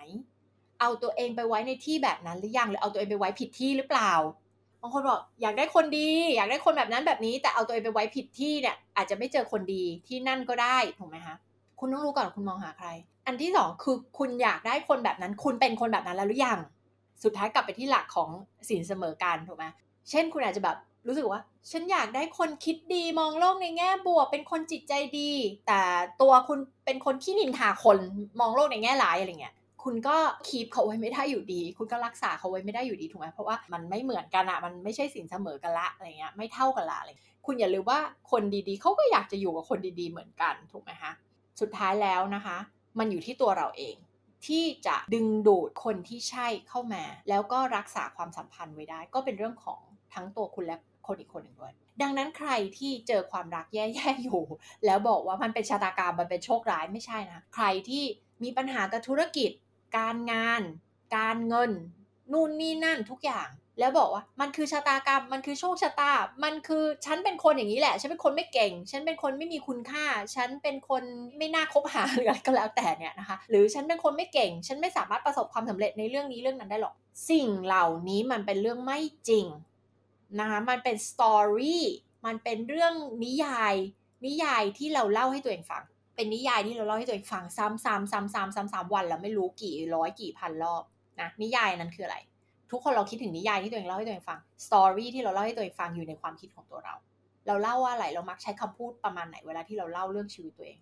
[0.81, 4.13] เอาตัวเองไปไว้ในที่แบบนั้นหรือยังหรือเอาตัวเองไปไว้ผิดที่หรือเปล่า
[4.81, 11.37] บางคนบอกอยากได้คนดี อยากได้คนแบบนั้นแบบนี้ แต่เอาตัวเองไปไว้ผิดที่เนี่ย อาจจะไม่เจอคนดีที่นั่นก็ได้ถูกไหมคะ
[11.79, 12.89] คุณต้องรู้ก่อนคุณมองหาใคร
[13.27, 16.59] อันที่สองคือคุณอยากได้คนแบบนั้น คุณเป็นคนแบบนั้นแล้วหรือยัง
[17.25, 18.31] สุดท้ายกลับไปที่หลักของ
[18.69, 19.65] สินเสมอกันถูกไหม
[20.11, 25.31] เช่นคุณอาจจะแบบ รู้สึกว่า ฉันอยากได้คนคิดดีมองโลกในแง่บวก เป็นคนจิตใจดี
[25.67, 25.81] แต่
[26.21, 27.99] ตัวคุณเป็นคนที่นินทาคน
[28.41, 30.17] มองโลกในแง่ร้ายอะไรเงี้ยคุณก็
[30.49, 37.11] คีบเขาไว้ไม่ได้อยู่ดี คุณก็รักษาเขาไว้ไม่ได้อยู่ดีถูกไหมเพราะว่ามันไม่เหมือนกันอะมันไม่ใช่สินเสมอกันละอะไรเงี้ยไม่เท่ากันละอะไร
[37.47, 41.13] คุณอย่าลืมว่าคนดีๆเขาก็อยากจะอยู่กับคนดีๆเหมือนกันถูกไหมคะ
[41.61, 42.57] สุดท้ายแล้วนะคะ
[42.99, 43.97] มันอยู่ที่ตัวเราเอง
[44.47, 49.81] ที่จะดึงดูดคนที่ใช่เข้ามา แล้วก็รักษาความสัมพันธ์ไว้ได้ ก็เป็นเรื่องของ
[50.15, 54.43] ทั้งตัวคุณและ คนอีกคนหนึ่งด้วย ดังนั้นใครที่เจอความรักแย่ๆอยู่
[54.87, 58.05] แล้วบอกว่ามันเป็นชะตากรรมมันเป็นโชคร้ายไม่ใช่นะ ใครที่
[58.43, 59.51] มีปัญหากับธุรกิจ
[59.99, 60.63] การงาน
[61.17, 61.71] การเงิน
[62.33, 66.13] นู่นนี่นั่นทุกอย่าง แล้วบอกว่ามันคือชะตากรรม มันคือโชคชะตา
[66.45, 71.03] มันคือฉันเป็นคนอย่างนี้แหละ ฉันเป็นคนไม่เก่ง ฉันเป็นคนไม่มีคุณค่า ฉันเป็นคน
[71.39, 76.95] ไม่น่าคบหาหรืออะไรก็แล้วแต่เนี่ยนะคะ หรือฉันเป็นคนไม่เก่ง ฉันไม่สามารถประสบความสำเร็จในเรื่องนี้เรื่องนั้นได้หรอก
[77.31, 79.47] สิ่งเหล่านี้มันเป็นเรื่องไม่จริง
[80.41, 81.85] นะคะมันเป็นสตอรี่
[82.27, 83.75] มันเป็นเรื่องนิยาย
[84.27, 85.83] นิยายที่เราเล่าให้ตัวเองฟัง
[86.17, 90.83] เป็นนิยายที่เราเล่าให้ตัวเองฟังซ้ำๆซ้ำๆซ้ำๆวันแล้วไม่รู้กี่ร้อยกี่พันรอบ
[91.21, 92.19] นะนิยายนั้นคืออะไร
[92.71, 96.95] ทุกคนเราคิดถึงนิยายที่ตัวเองเล่าให้ตัวเองฟังสตอรี่ที่เราเล่าให้ตัวเองฟังอยู่ในความคิดของตัวเรา
[97.47, 100.79] เราเล่าว่าอะไรเรามักใช้คำพูดประมาณไหนเวลาที่เราเล่าเรื่องชีวิตตัวเอง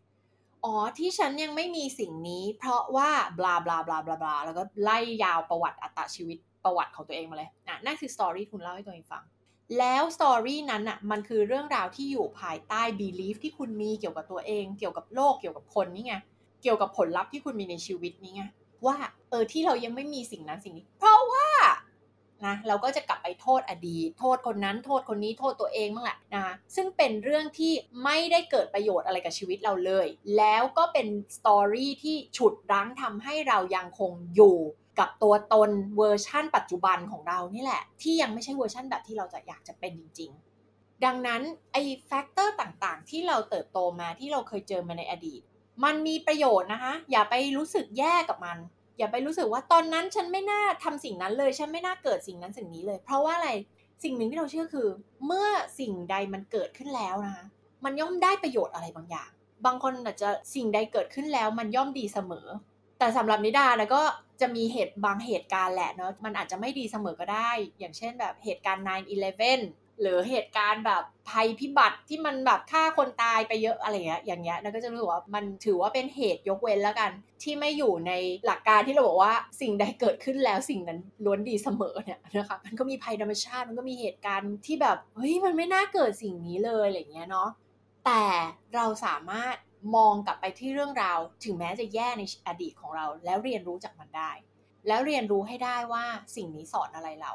[0.65, 9.23] อ๋อที่ฉันยังไม่มีสิ่งนี้ เพราะว่าบลาบลาบลาบลาบลาแล้วก็ไล่ยาวประวัติอัตชีวิตประวัติของตัวเองมาเลยอะนั่นคือสตอรี่คุณเล่าให้ตัวเองฟัง
[9.79, 16.15] แล้วสตอรี่นั้นอะมันคือเรื่องราวที่อยู่ภายใต้ belief ที่คุณมีเกี่ยวกับตัวเอง เกี่ยวกับโลกเกี่ยวกับคนนี่ไง
[16.63, 18.43] เกี่ยวกับผลลัพธ์ที่คุณมีในชีวิตนี่ไง
[18.87, 18.97] ว่า
[19.31, 21.49] เออที่เรายังไม่มีสิ่งนั้นสิ่งนี้ เพราะว่า
[22.47, 27.73] นะเราก็จะกลับไปโทษอดีต โทษคนนั้น โทษคนนี้โทษตัวเองบ้างแหละนะซึ่งเป็นเรื่องที่
[28.05, 30.07] ไม่ได้เกิดประโยชน์อะไรกับชีวิตเราเลย
[30.39, 31.07] แล้วก็เป็น
[31.37, 34.57] story ที่ฉุดรั้งทำให้เรายังคงอยู่
[35.01, 40.31] กับตัวตนเวอร์ชั่นปัจจุบันของเรานี่แหละ ที่ยังไม่ใช่เวอร์ชั่นแบบที่เราจะอยากจะเป็นจริง
[40.67, 41.43] ๆ ดังนั้น
[41.73, 45.41] ไอ้ factor ต่างๆ ที่เราเติบโตมาที่เราเคยเจอมาในอดีต
[45.85, 48.59] มันมีประโยชน์นะคะ อย่าไปรู้สึกแย่กับมัน
[48.99, 53.51] อย่าไปรู้สึกว่าตอนนั้นฉันไม่น่าทำสิ่งนั้นเลย ฉันไม่น่าเกิดสิ่งนั้นสิ่งนี้เลย เพราะว่าอะไร
[54.05, 54.89] สิ่งหนึ่งที่เราเชื่อคือ
[55.27, 55.49] เมื่อ
[55.79, 57.47] สิ่งใดมันเกิดขึ้นแล้วนะคะ
[57.85, 59.31] มันย่อมได้ประโยชน์อะไรบางอย่าง
[59.67, 62.47] บางคนอาจจะสิ่งใดเกิดขึ้นแล้ว มันย่อมดีเสมอ
[63.01, 64.03] แต่สำหรับนิดานะก็
[64.41, 68.85] จะมีเหตุบางเหตุการณ์แหละเนาะมันอาจจะไม่ดีเสมอก็ได้ อย่างเช่นแบบเหตุการณ์
[69.41, 77.11] 9-11 หรือเหตุการณ์แบบภัยพิบัติที่มันแบบฆ่าคนตายไปเยอะอะไรเงี้ยอย่างเงี้ยเราก็จะรู้ว่ามันถือว่าเป็นเหตุยกเว้นแล้วกัน
[77.43, 78.13] ที่ไม่อยู่ใน
[78.47, 87.49] หลักการที่เราบอกว่าสิ่งใดเกิดขึ้นแล้วสิ่งนั้นล้วนดีเสมอเนี่ยนะคะมันก็มีภัยธรรมชาติมันก็มีเหตุการณ์ที่แบบเฮ้ยมันไม่น่าเกิดสิ่งนี้เลยอะไรเงี้ยเนาะ
[88.07, 88.23] แต่
[88.75, 89.55] เราสามารถ
[89.97, 94.31] มองกลับไปที่เรื่องราว ถึงแม้จะแย่ในอดีตของเรา แล้วเรียนรู้จากมันได้
[94.89, 96.05] แล้วเรียนรู้ให้ได้ว่า
[96.37, 97.33] สิ่งนี้สอนอะไรเรา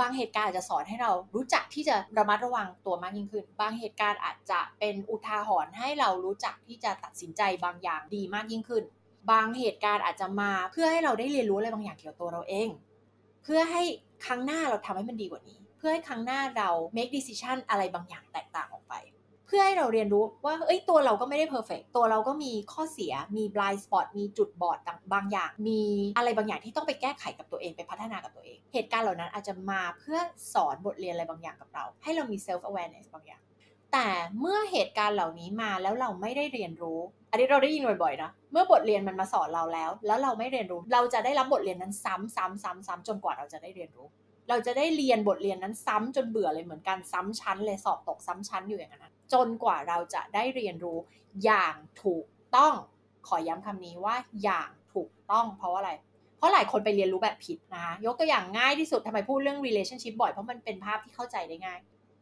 [0.00, 8.84] บางเหตุการณ์อาจจะสอนให้เรารู้จักที่จะระมัดระวังตัวมากยิ่งขึ้น บางเหตุการณ์อาจจะเป็นอุทาหรณ์ให้เรารู้จักที่จะตัดสินใจบางอย่างดีมากยิ่งขึ้น
[9.30, 12.68] บางเหตุการณ์อาจจะมาเพื่อให้เราได้เรียนรู้อะไรบางอย่างเกี่ยวกับตัวเราเอง
[13.42, 13.82] เพื่อให้
[14.26, 18.94] ครั้งหน้าเราทำให้มันดีกว่านี้ เพื่อให้ครั้งหน้าเรา make decision อะไรบางอย่างแตกต่างออกไป
[19.56, 24.78] พื่อให้เราเรียนรู้ว่าเอ้ยตัวเราก็ไม่ได้เพอร์เฟกตัวเราก็มีข้อเสียมี blind spot มีจุดบอด
[25.12, 25.82] บางอย่าง มี
[26.16, 30.18] อะไรบางอย่างที่ต้องไปแก้ไขกับตัวเองไปพัฒนากับตัวเอง เหตุการณ์เหล่านั้นอาจจะมาเพื่อ
[30.54, 33.42] สอนบทเรียนอะไรบางอย่างกับเรา ให้เรามี self awareness บางอย่าง
[33.92, 34.08] แต่
[34.40, 36.98] เมื่อเหตุการณ์เหล่านี้มาแล้วเราไม่ได้เรียนรู้
[37.30, 44.08] อันนี้เราได้ยินบ่อยๆนะเมื่อบทเรียนมันมาสอนเราแล้ว แล้วเราไม่เรียนรู้ เราจะได้รับบทเรียนนั้นซ้ำซ้ำซ้ำซ้ำจนกว่าเราจะได้เรียนรู้
[44.48, 50.98] เราจะได้เรียนบทเรียนนั้นซ้ำจนเบื่อเลยเหมือนกันซ้ำชั้นเลยสอบตกซ้ำชั้นอยู่อย่างนั้น จนกว่าเราจะได้เรียนรู้
[51.44, 52.74] อย่างถูกต้อง
[53.26, 55.92] ขอย้ำคำนี้ว่าอย่างถูกต้องเพราะว่าอะไร
[56.38, 61.78] เพราะหลายคนไปเรียนรู้แบบผิดนะคะยกตัวอย่างง่ายที่สุดทำไมพูดเรื่อง relationship บ่อยเพราะมันเป็นภาพที่เข้าใจได้ง่าย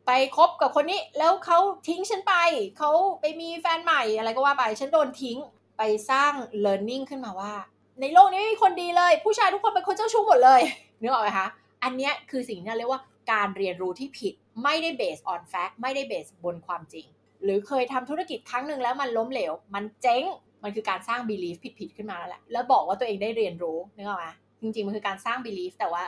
[0.06, 2.34] ไปคบกับคนนี้แล้วเขาทิ้งฉันไป
[2.78, 2.90] เขา
[3.20, 5.38] ไปมีแฟนใหม่อะไรก็ว่าไปฉันโดนทิ้ง
[5.78, 6.32] ไปสร้าง
[6.64, 7.52] learning ขึ้นมาว่า
[8.00, 10.60] ในโลกนี้ไม่มีคนดีเลย ผู้ชายทุกคนเป็นคนเจ้าชู้หมดเลย
[11.00, 11.48] นึกออกไหมคะ
[11.82, 13.00] อันนี้คือสิ่งที่เรียกว่า
[13.32, 17.06] การเรียนรู้ที่ผิด ไม่ได้ based on fact ไม่ได้ based บนความจริง
[17.42, 20.24] หรือเคยทำธุรกิจครั้งหนึ่งแล้วมันล้มเหลว มันเจ๊ง
[20.62, 24.26] มันคือการสร้าง belief ผิดๆขึ้นมาแล้วแหละแล้วบอกว่าตัวเองได้เรียนรู้นึกออกไหม
[24.60, 26.02] จริงๆ มันคือการสร้าง belief แต่ว่า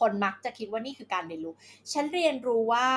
[0.00, 1.54] คนมักจะคิดว่านี่คือการเรียนรู้
[1.92, 2.88] ฉันเรียนรู้ว่า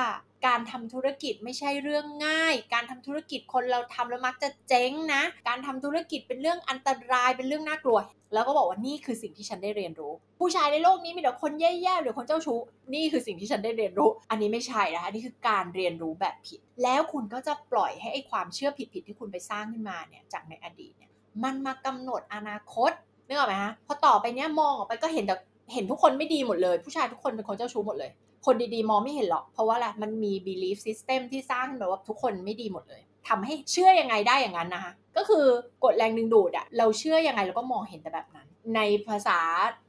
[0.46, 7.98] การทำธุรกิจไม่ใช่เรื่องง่าย การทำธุรกิจคนเราทำแล้วมักจะเจ๊งนะ การทำธุรกิจเป็นเรื่องอันตรายเป็นเรื่องน่ากลัว
[8.34, 12.58] แล้วก็บอกว่านี่คือสิ่งที่ฉันได้เรียนรู้ ผู้ชายในโลกนี้มีแต่คนแย่ๆหรือคนเจ้าชู้
[12.94, 21.10] นี่คือสิ่งที่ฉันได้เรียนรู้ อันนี้ไม่ใช่นะคะนี่คือการเรียนรู้แบบผิด แล้วคุณก็จะปล่อยให้ไอ้ความเชื่อผิดๆที่คุณไปสร้างขึ้นมาเนี่ยจากในอดีตเนี่ย
[21.44, 22.92] มันมากำหนดอนาคต
[23.26, 25.36] นึกออกไหมฮะพอต่อไปเนี้ยมองออกไปก็เห็นแต่
[25.72, 28.10] เห็นทุกคนไม่ดีหมดเลย ผู้ชายทุกคนเป็นคนเจ้าชู้หมดเลย
[28.46, 35.44] คนดีๆ มองไม่เห็นหรอก เพราะว่าอะไรมันมี belief system ที่สร้างขึ้นมาว่าทุกคนไม่ดีหมดเลยทำให้เชื่อยังไงได้อย่างนั้นนะคะก็คือ
[35.84, 39.38] กฎแรงดึงดูดอะเราเชื่อยังไงเราก็มองเห็นแต่แบบนั้น ในภาษา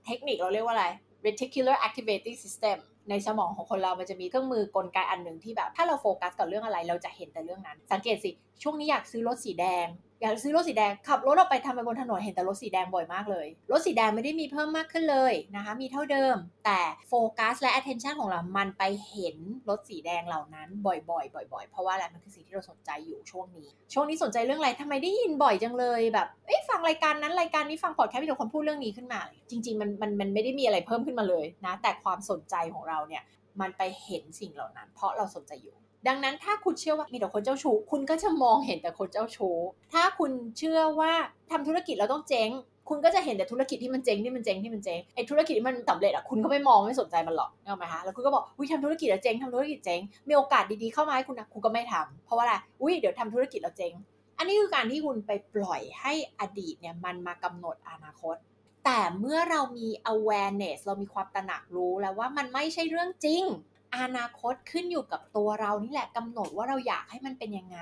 [0.05, 0.87] เทคนิคเราเรียกว่าอะไร
[1.25, 2.77] reticular activating system
[3.09, 8.31] ในสมองของคนเรามันจะมีเครื่องมือกลไกอันหนึ่งที่แบบ ถ้าเราโฟกัสกับเรื่องอะไร เราจะเห็นแต่เรื่องนั้น สังเกตสิ
[8.63, 9.87] ช่วงนี้อยากซื้อรถสีแดง
[10.21, 16.35] อยากซื้อรถสีแดง ขับรถออกไปทำไปบนถนนเห็นแต่รถสีแดงบ่อยมากเลย รถสีแดงไม่ได้มีเพิ่มมากขึ้นเลยนะคะ มีเท่าเดิม
[16.65, 19.37] แต่โฟกัสและ attention ของเรา มันไปเห็น
[19.69, 33.23] รถสีแดงเหล่านั้นบ่อยๆ บ่อยๆ เพราะว่าอะไร มันคือสิ่งที่เราสนใจอยู่ช่วงนี้ ช่วงนี้สนใจเรื่องอะไรทำไมได้ยินบ่อยจังเลย แบบ เอ้ยฟังรายการนั้นรายการนี้ฟังพอดแคสต์มีคนพูดเรื่องนี้ขึ้นมา จริง ๆ มันมันมันไม่ได้มีอะไรเพิ่มขึ้นมาเลยนะ แต่ความสนใจของเราเนี่ย
[33.61, 35.75] มันไปเห็นสิ่งเหล่านั้น เพราะเราสนใจอยู่
[36.07, 39.57] ดังนั้นถ้าคุณเชื่อว่ามีแต่คนเจ้าชู้คุณก็จะมองเห็นแต่คนเจ้าชู้
[39.93, 41.11] ถ้าคุณเชื่อว่า
[41.51, 42.51] ทำธุรกิจเราต้องเจ๊ง
[42.89, 53.93] คุณก็จะเห็นแต่ธุรกิจที่มันเจ๊งที่มันเจ๊งที่มันเจ๊งไอ้ธุรกิจที่มันสำเร็จอะคุณก็ไม่มองไม่สนใจมันหรอกนึกออกไหมคะแล้วคุณก็บอกอุ้ยทำธุรกิจแล้วเจ๊งทำธุรกิจเจ๊งมีโอกาสดีๆเข้ามาให้คุณนะคุณก็ไม่ทำเพราะว่าอะไรอุ้ยเดี๋ยวทำธุรกิจแล้วเจ๊ง
[54.37, 58.35] อันนี้คือการที่คุณไปปล่อยให้อดีตเนี่ยมันมากำหนดอนาคต
[58.85, 63.43] แต่เมื่อเรามี awareness เรามีความตระหนักรู้แล้วว่ามันไม่ใช่เรื่องจริง
[63.97, 67.79] อนาคตขึ้นอยู่กับตัวเรานี่แหละกำหนดว่าเราอยากให้มันเป็นยังไง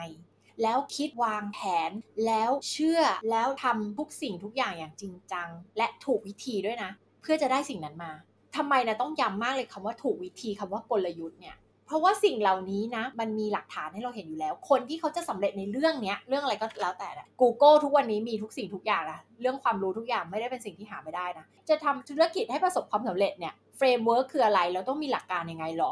[0.63, 1.91] แล้วคิดวางแผน
[2.25, 3.01] แล้วเชื่อ
[3.31, 6.91] แล้วทำทุกสิ่งทุกอย่างอย่างจริงจัง และถูกวิธีด้วยนะ
[7.21, 8.11] เพื่อจะได้สิ่งนั้นมา
[8.55, 25.91] ทำไมนะต้องย้ำมากเลยคำว่าถูกวิธีคำว่ากลยุทธ์เนี่ยเพราะว่าสิ่งเหล่านี้นะ มันมีหลักฐานให้เราเห็นอยู่แล้ว คนที่เขาจะสำเร็จในเรื่องเนี้ย เรื่องอะไรก็แล้วแต่นะ Google ทุกวันนี้มีทุกสิ่งทุกอย่างนะเรื่องความรู้ทุกอย่างไม่ได้เป็นสิ่งที่หาไม่ได้นะ จะทำธุรกิจให้ประสบความสำเร็จเนี่ย framework คืออะไรแล้วต้องมีหลักการยังไงหรอ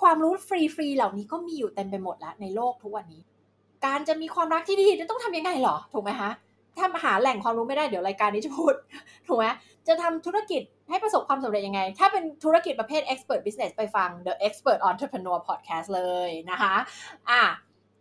[0.00, 0.50] ความรู้ฟ
[0.80, 3.22] รีๆเหล่านี้ก็มีอยู่เต็มไปหมดแล้วในโลกทุกวันนี้
[3.86, 6.30] การจะมีความรักที่ดีจะต้องทำยังไงหรอ ถูกไหมคะ
[6.76, 8.74] ถ้าหาแหล่งความรู้ไม่ได้เดี๋ยวรายการนี้จะพูด
[9.26, 9.46] ถูกไหม
[9.88, 16.74] จะทำธุรกิจให้ประสบความสำเร็จยังไง ถ้าเป็นธุรกิจประเภท expert business ไปฟัง the expert entrepreneur podcast เลยนะคะ
[17.30, 17.42] อะ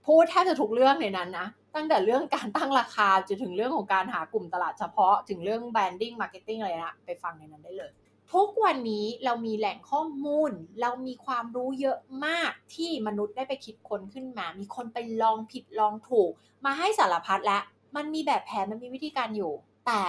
[0.05, 7.91] พูดแทบจะทุกเรื่องในนั้นนะ ตั้งแต่เรื่องการตั้งราคาจนถึงเรื่องของการหากลุ่มตลาดเฉพาะ ถึงเรื่อง branding marketing อะไรนะไปฟังในนั้นได้เลย
[8.33, 10.51] ทุกวันนี้เรามีแหล่งข้อมูล
[10.81, 16.31] เรามีความรู้เยอะมากที่มนุษย์ได้ไปคิดค้นขึ้นมา มีคนไปลองผิดลองถูก
[16.65, 17.59] มาให้สารพัดและ
[17.95, 19.53] มันมีแบบแผนมันมีวิธีการอยู่
[19.87, 20.03] แต่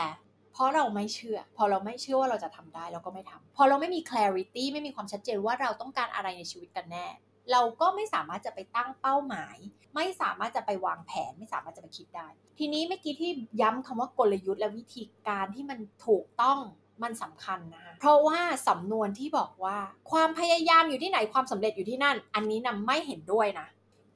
[0.53, 7.07] เพราะเราไม่เชื่อ พอเราไม่เชื่อว่าเราจะทำได้เราก็ไม่ทำพอเราไม่มี clarity ไม่มีความชัดเจนว่าเราต้องการอะไรในชีวิตกันแน่
[7.53, 9.57] เราก็ไม่สามารถจะไปตั้งเป้าหมาย
[9.95, 16.59] ไม่สามารถจะไปวางแผน ไม่สามารถจะไปคิดได้ ทีนี้เมื่อกี้ที่ย้ำคำว่ากลยุทธ์และวิธีการที่มันถูกต้อง
[17.03, 19.79] มันสำคัญนะคะเพราะว่าสำนวนที่บอกว่า
[20.11, 23.69] ความพยายามอยู่ที่ไหนความสำเร็จอยู่ที่นั่น อันนี้นำไม่เห็นด้วยนะ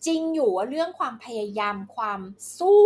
[0.06, 2.20] จริงอยู่ว่าเรื่องความพยายามความ
[2.58, 2.84] สู้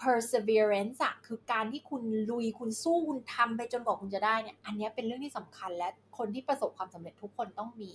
[0.00, 7.92] perseverance อะคือการที่คุณลุยคุณสู้คุณทำไปจนกว่าคุณจะได้เนี่ยอันนี้เป็นเรื่องที่สำคัญและคนที่ประสบความสำเร็จทุกคนต้องมี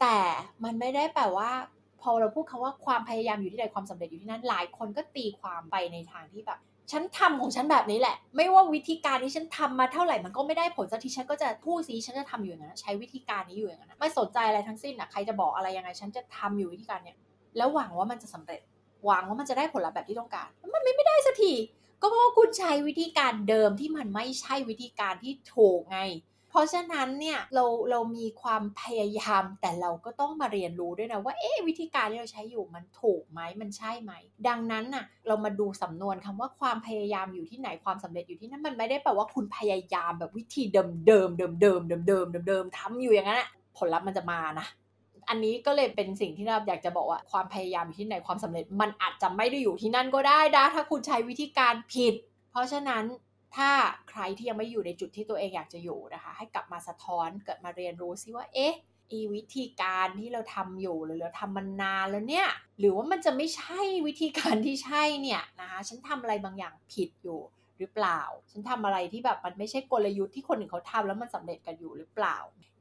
[0.00, 0.18] แต่
[0.64, 1.50] มันไม่ได้แปลว่า
[2.02, 6.58] พอเราพูดคาว่าความพยายามอยู่ที่ใดความสำเร็จอยู่ที่นั่นหลายคนก็ตีความไปในทางที่แบบ
[6.92, 17.18] ฉันทำของฉันแบบนี้แหละ ไม่ว่าวิธีการที่ฉันทำมาเท่าไหร่มันก็ไม่ได้ผลสักทีฉันก็จะพูดสิฉันจะทำอยู่อย่างนั้นใช้วิธีการนี้อยู่อย่างนั้นไม่สนใจอะไรทั้งสิ้นอะใครจะบอกอะไรยังไงฉันจะทำอยู่วิธีการเนี้ย
[17.56, 18.60] แล้วหวังว่ามันจะสำเร็จ
[19.04, 21.52] หวังว่ามันจะได้ผลลัพธ์แบบที่ต้องการ มันไม่ได้สักที
[22.00, 25.98] ก็เพราะว่าคุณใช้วิธีการเดิมที่มันไม่ใช่วิธีการที่ถูกไง
[26.56, 34.12] ราะฉะนั้นเนี่ยเราเรามีความพยายามแต่เราก็ต้องมาเรียนรู้ด้วยนะว่าเอ๊วิธีการที่เราใช้อยู่มันถูกไหมมันใช่ไหม
[34.48, 43.42] ดังนั้นน่ะเรามาดูสำนวนคำว่าความพยายามอยู่ที่ไหนความสำเร็จอยู่ที่นั่นมันไม่ได้แปลว่าคุณพยายามแบบวิธีเดิมเดิมเดิมเดิมเดิมเดิมเดิมทำอยู่อย่างนั้น
[43.76, 44.66] ผลลัพธ์มันจะมานะ
[45.28, 52.14] อันนี้ก็เลยเป็นสิ่งที่เราอยากจะบอกว่าความพยายามอยู่ที่ไหนความสำเร็จ มันอาจจะไม่ได้อยู่ที่นั่นก็ได้นะถ้าคุณใช้วิธีการผิด
[52.50, 53.04] เพราะฉะนั้น
[53.56, 53.70] ถ้า
[54.10, 58.74] ใครที่ยังไม่อยู่ในจุดที่ตัวเองอยากจะอยู่นะคะ ให้กลับมาสะท้อนเกิดมาเรียนรู้ซิว่า เอ๊ะ
[59.12, 62.48] อีวิธีการที่เราทำอยู่หรือเราทำมันนานแล้วเนี่ย
[62.78, 67.40] หรือว่ามันจะไม่ใช่วิธีการที่ใช่เนี่ยนะคะฉันทำอะไรบางอย่างผิดอยู่
[67.78, 72.36] หรือเปล่า ฉันทำอะไรที่แบบมันไม่ใช่กลยุทธ์ที่คนอื่นเขาทำแล้วมันสำเร็จกันอยู่หรือเปล่า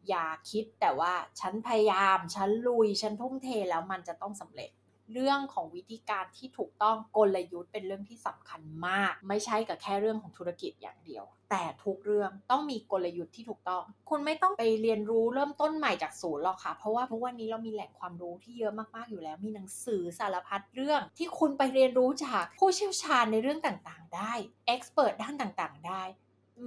[0.09, 4.71] อย่าคิดแต่ว่าฉันพยายามฉันลุยฉันทุ่มเทแล้วมันจะต้องสำเร็จ
[5.13, 24.33] เรื่องของวิธีการที่ถูกต้องกลยุทธ์เป็นเรื่องที่สำคัญมาก ไม่ใช่กับแค่เรื่องของธุรกิจอย่างเดียว แต่ทุกเรื่องต้องมีกลยุทธ์ที่ถูกต้อง คุณไม่ต้องไปเรียนรู้เริ่มต้นใหม่จากศูนย์หรอกค่ะ เพราะว่าทุกวันนี้เรามีแหล่งความรู้ที่เยอะมากๆอยู่แล้ว มีหนังสือสารพัดเรื่อง ที่คุณไปเรียนรู้จากผู้เชี่ยวชาญในเรื่องต่างๆ ได้
[24.67, 26.03] เอ็กซ์เพรสด้านต่างๆ ได้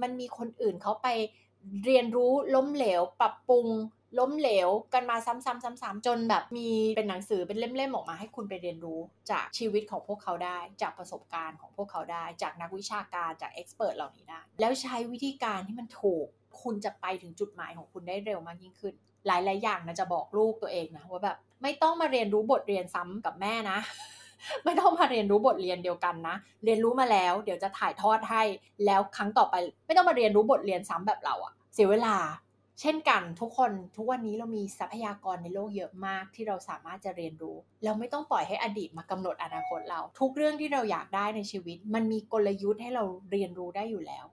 [0.01, 1.07] มันมีคนอื่นเขาไป
[1.85, 3.67] เรียนรู้ล้มเหลว ปรับปรุง
[4.17, 8.99] ล้มเหลวกันมาซ้ำๆๆ ๆ จนแบบมีเป็นหนังสือเป็นเล่มๆออกมาให้คุณไปเรียนรู้
[9.31, 16.27] จากชีวิตของพวกเขาได้ จากประสบการณ์ของพวกเขาได้ จากนักวิชาการจากเอ็กซ์เพรสเหล่านี้ได้ แล้วใช้วิธีการที่มันถูก
[16.61, 18.93] คุณจะไปถึงจุดหมายของคุณได้เร็วมากยิ่งขึ้น
[19.27, 23.79] หลายๆอย่างนะจะบอกลูกตัวเองนะว่าแบบไม่ต้องมาเรียนรู้บทเรียนซ้ำกับแม่นะ
[24.65, 26.35] ไม่ต้องมาเรียนรู้บทเรียนเดียวกันนะ
[26.65, 28.43] เรียนรู้มาแล้ว เดี๋ยวจะถ่ายทอดให้
[28.85, 29.55] แล้วครั้งต่อไป
[29.85, 32.15] ไม่ต้องมาเรียนรู้บทเรียนซ้ำแบบเราอะเสียเวลา
[32.81, 44.25] เช่นกันทุกคนทุกวันนี้เรามีทรัพยากรในโลกเยอะมากที่เราสามารถจะเรียนรู้ เราไม่ต้องปล่อยให้อดีตมากำหนดอนาคตเรา ทุกเรื่องที่เราอยากได้ในชีวิต มันมีกลยุทธ์ให้เราเรียนรู้ได้อยู่แล้ว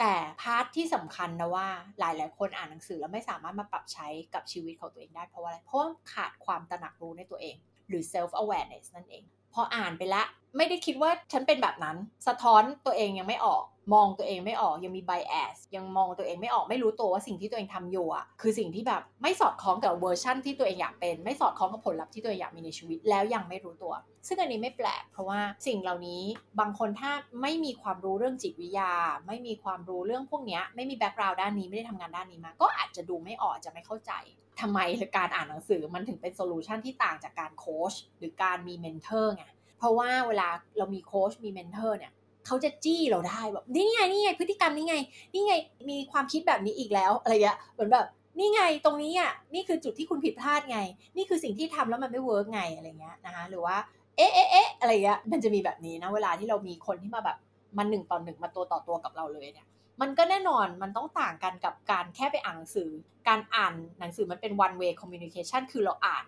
[0.00, 5.80] แต่ part ที่สำคัญนะว่าหลายหลายคนอ่านหนังสือแล้วไม่สามารถมาปรับใช้กับชีวิตของตัวเองได้เพราะอะไรเพราะ
[6.12, 7.56] ขาดความตระหนักรู้ในตัวเอง
[7.88, 9.24] หรือ self awareness นั่นเอง
[9.54, 10.22] พออ่านไปละ
[10.56, 11.96] ไม่ได้คิดว่าฉันเป็นแบบนั้น
[12.26, 23.92] สะท้อนตัวเองยังไม่ออก มองตัวเองไม่ออกยังมี bias ยังมองตัวเองไม่ออกไม่รู้ตัวว่าสิ่งที่ตัวเองทำอยู่อะคือสิ่งที่แบบไม่สอดคล้องกับเวอร์ชั่นที่ตัวเองอยากเป็น ไม่สอดคล้องกับผลลัพธ์ที่ตัวเองอยากมีในชีวิตแล้วยังไม่รู้ตัว
[24.26, 26.22] ซึ่งอันนี้ไม่แปลก เพราะว่าสิ่งเหล่านี้
[26.60, 28.92] บางคนถ้าไม่มีความรู้เรื่องจิตวิทยา
[29.26, 34.12] ไม่มีความรู้เรื่องพวกนี้ไม่มี background ด้านนี้ไม่ได้ทำงานด้านนี้มา ก็อาจจะดูไม่ออกจะไม่เข้าใจ
[34.60, 34.78] ทำไม
[35.16, 39.44] การอ่านหนังสือมันถึงเป็น solution ที่ต่างจากการโค้ชหรือการมี mentor ไง เพ
[39.84, 42.12] ราะว่าเวลาเรามีโค้ชมี mentor เนี่ย
[42.46, 44.96] เขาจะจี้เราได้แบบนี่ไงนี่ไงพฤติกรรมนี่ไง
[45.34, 45.54] นี่ไง
[45.90, 48.06] มีความคิดแบบนี้อีกแล้วอะไรเงี้ยเหมือนแบบ
[48.38, 50.78] นี่ไงตรงนี้อะนี่คือจุดที่คุณผิดพลาดไง
[51.16, 53.76] นี่คือสิ่งที่ทำแล้วมันไม่ work ไงอะไรเงี้ยนะคะหรือว่า
[54.16, 57.36] เอ๊ะเอ๊ะเอ๊ะอะไรเงี้ยมันจะมีแบบนี้นะเวลาที่เรามีคนที่มาแบบ
[57.78, 59.66] มันหนึ่งต่อหนึ่งมาตัวต่อตัวกับเราเลยเนี่ย
[60.00, 62.90] มันก็แน่นอนมันต้องต่างกันกับการแค่ไปอ่านหนังสือ
[63.28, 66.24] การอ่านหนังสือมันเป็น one way communication คือเราอ่าน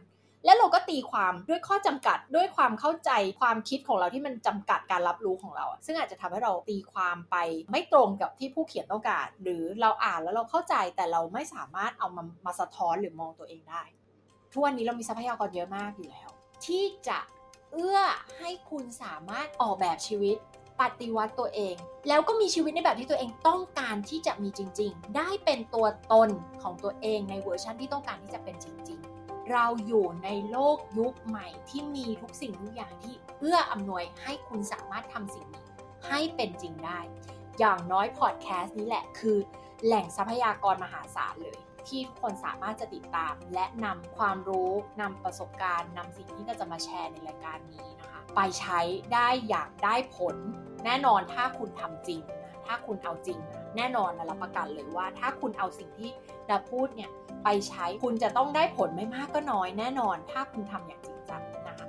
[0.47, 7.37] แล้วเราก็ตีความด้วยข้อจำกัดด้วยความเข้าใจความคิดของเราที่มันจำกัดการรับรู้ของเรา ซึ่งอาจจะทำให้เราตีความไป
[7.71, 13.83] ไม่ตรงกับที่ผู้เขียนต้องการ หรือเราอ่านแล้วเราเข้าใจแต่เราไม่สามารถเอามามาสะท้อนหรือมองตัวเองได้
[14.53, 16.29] ทุกวันนี้เรามีทรัพยากรเยอะมากอยู่แล้ว
[16.67, 17.19] ที่จะ
[17.73, 18.01] เอื้อ
[18.39, 20.37] ให้คุณสามารถออกแบบชีวิต
[20.81, 21.77] ปฏิวัติตัวเอง
[22.09, 26.31] แล้วก็มีชีวิตในแบบที่ตัวเองต้องการที่จะมีจริง ๆ ได้เป็นตัวตน
[26.63, 29.06] ของตัวเองในเวอร์ชันที่ต้องการที่จะเป็นจริงๆ
[29.53, 35.67] เราอยู่ในโลกยุคใหม่ที่มีทุกสิ่งทุกอย่างที่เอื้ออำนวยให้คุณสามารถทำสิ่งนี้
[36.09, 37.01] ให้เป็นจริงได้
[37.59, 39.39] อย่างน้อยพอดแคสต์นี้แหละคือ
[39.85, 44.71] แหล่งทรัพยากรมหาศาลเลย ที่ทุกคนสามารถจะติดตาม และนำความรู้
[45.01, 48.81] นำประสบการณ์นำสิ่งที่เราจะมาแชร์ในรายการนี้นะคะ ไปใช้
[49.13, 50.37] ได้อย่างได้ผล
[50.85, 52.21] แน่นอนถ้าคุณทำจริง
[52.67, 56.11] ถ้าคุณเอาจริงนะแน่นอนนะรับประกันเลยว่า ถ้าคุณเอาสิ่งที่
[56.49, 57.11] เราพูดเนี่ย
[57.45, 61.87] ไปใช้คุณจะต้องได้ผลไม่มากก็น้อย แน่นอน ถ้าคุณทำอย่างจริงจังนะคะ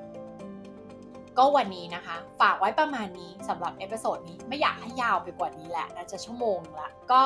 [1.37, 7.23] ก็วันนี้นะคะ ฝากไว้ประมาณนี้สำหรับ episode นี้ไม่อยากให้ยาวไปกว่านี้แหละนะจะชั่วโมงละก็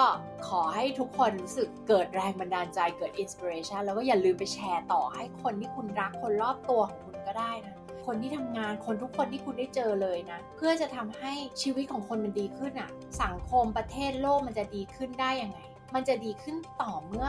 [0.47, 7.75] ขอให้ทุกคนรู้สึกเกิดแรงบันดาลใจเกิด inspiration แล้วก็อย่าลืมไปแชร์ต่อให้คนที่คุณรักคนรอบตัวของคุณก็ได้นะ
[8.05, 12.89] คนที่ทำงานคนทุกคนที่คุณได้เจอเลยนะ เพื่อจะทำให้ชีวิตของคนมันดีขึ้นอะ
[13.23, 15.59] สังคมประเทศโลกมันจะดีขึ้นได้ยังไง
[15.95, 17.27] มันจะดีขึ้นต่อเมื่อ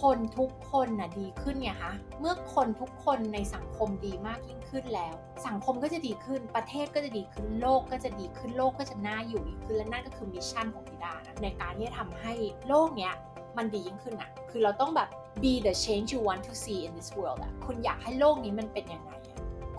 [0.00, 5.14] คนทุกคนน่ะดีขึ้นไงคะเมื่อคนทุกคนในสังคมดีมากยิ่งขึ้นแล้ว
[5.46, 12.32] สังคมก็จะดีขึ้นประเทศก็จะดีขึ้นโลกก็จะดีขึ้นโลกก็จะน่าอยู่ยิ่งขึ้นและนั่นก็คือมิชชั่นของพิดานะในการที่จะทำให้
[12.68, 13.12] โลกเนี้ย
[13.56, 15.08] มันดียิ่งขึ้นอะคือเราต้องแบบ
[15.42, 19.10] be the change you want to see in this world อะคุณอยากให้โลกนี้มันเป็นยังไง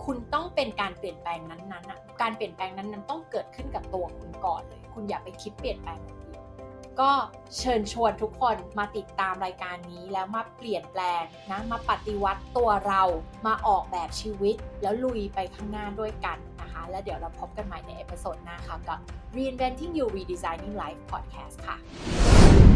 [0.06, 6.40] คุณต้องเป็นการเปลี่ยนแปลงนั้นๆอะการเปลี่ยนแปลงนั้นๆ ต้องเกิดขึ้นกับตัวคุณก่อนเลย คุณอย่าไปคิดเปลี่ยนแปลงคนอื่น
[7.00, 7.10] ก็
[7.58, 13.02] เชิญชวนทุกคนมาติดตามรายการนี้แล้วมาเปลี่ยนแปลงนะมาปฏิวัติตัวเรา
[13.46, 18.98] มาออกแบบชีวิต แล้วลุยไปข้างหน้าด้วยกันนะคะ แล้วเดี๋ยวเราพบกันใหม่ใน episode หน้าค่ะกับ
[19.36, 22.75] Reinventing You Redesigning Life Podcast ค่ะ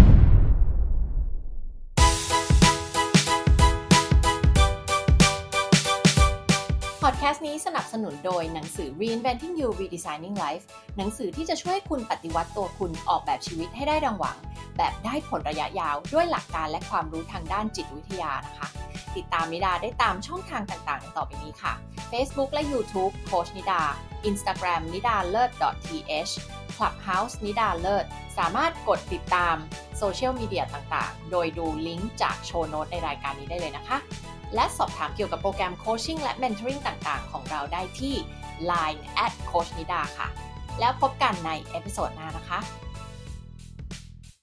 [7.06, 10.64] พอดแคสต์นี้สนับสนุนโดยหนังสือ Reinventing You Redesigning Life
[10.96, 14.36] หนังสือที่จะช่วยคุณปฏิวัติตัวคุณออกแบบชีวิตให้ได้ดังหวัง
[14.76, 18.68] แบบได้ผลระยะยาวด้วยหลักการและความรู้ทางด้านจิตวิทยานะคะ
[19.16, 21.72] ติดตามนิดาได้ตามช่องทางต่างๆ ต่อไปนี้ค่ะ
[22.10, 23.80] Facebook และ YouTube โคชนิดา
[24.28, 25.50] Instagram นิดาเลิศ
[25.86, 26.32] .th
[26.76, 28.04] Clubhouse นิดาเลิศ
[28.38, 29.56] สามารถกดติดตาม
[29.98, 33.98] โซเชียลมีเดียต่างๆ โดยดูลิงก์จากโชว์โน้ตในรายการนี้ได้เลยนะคะ
[34.54, 38.14] และสอบถามเกี่ยวกับโปรแกรม coaching และ mentoring ต่างๆ ของเราได้ที่
[38.70, 40.28] Line at coach nida ค่ะ
[40.80, 42.58] แล้วพบกันใน episode หน้านะคะ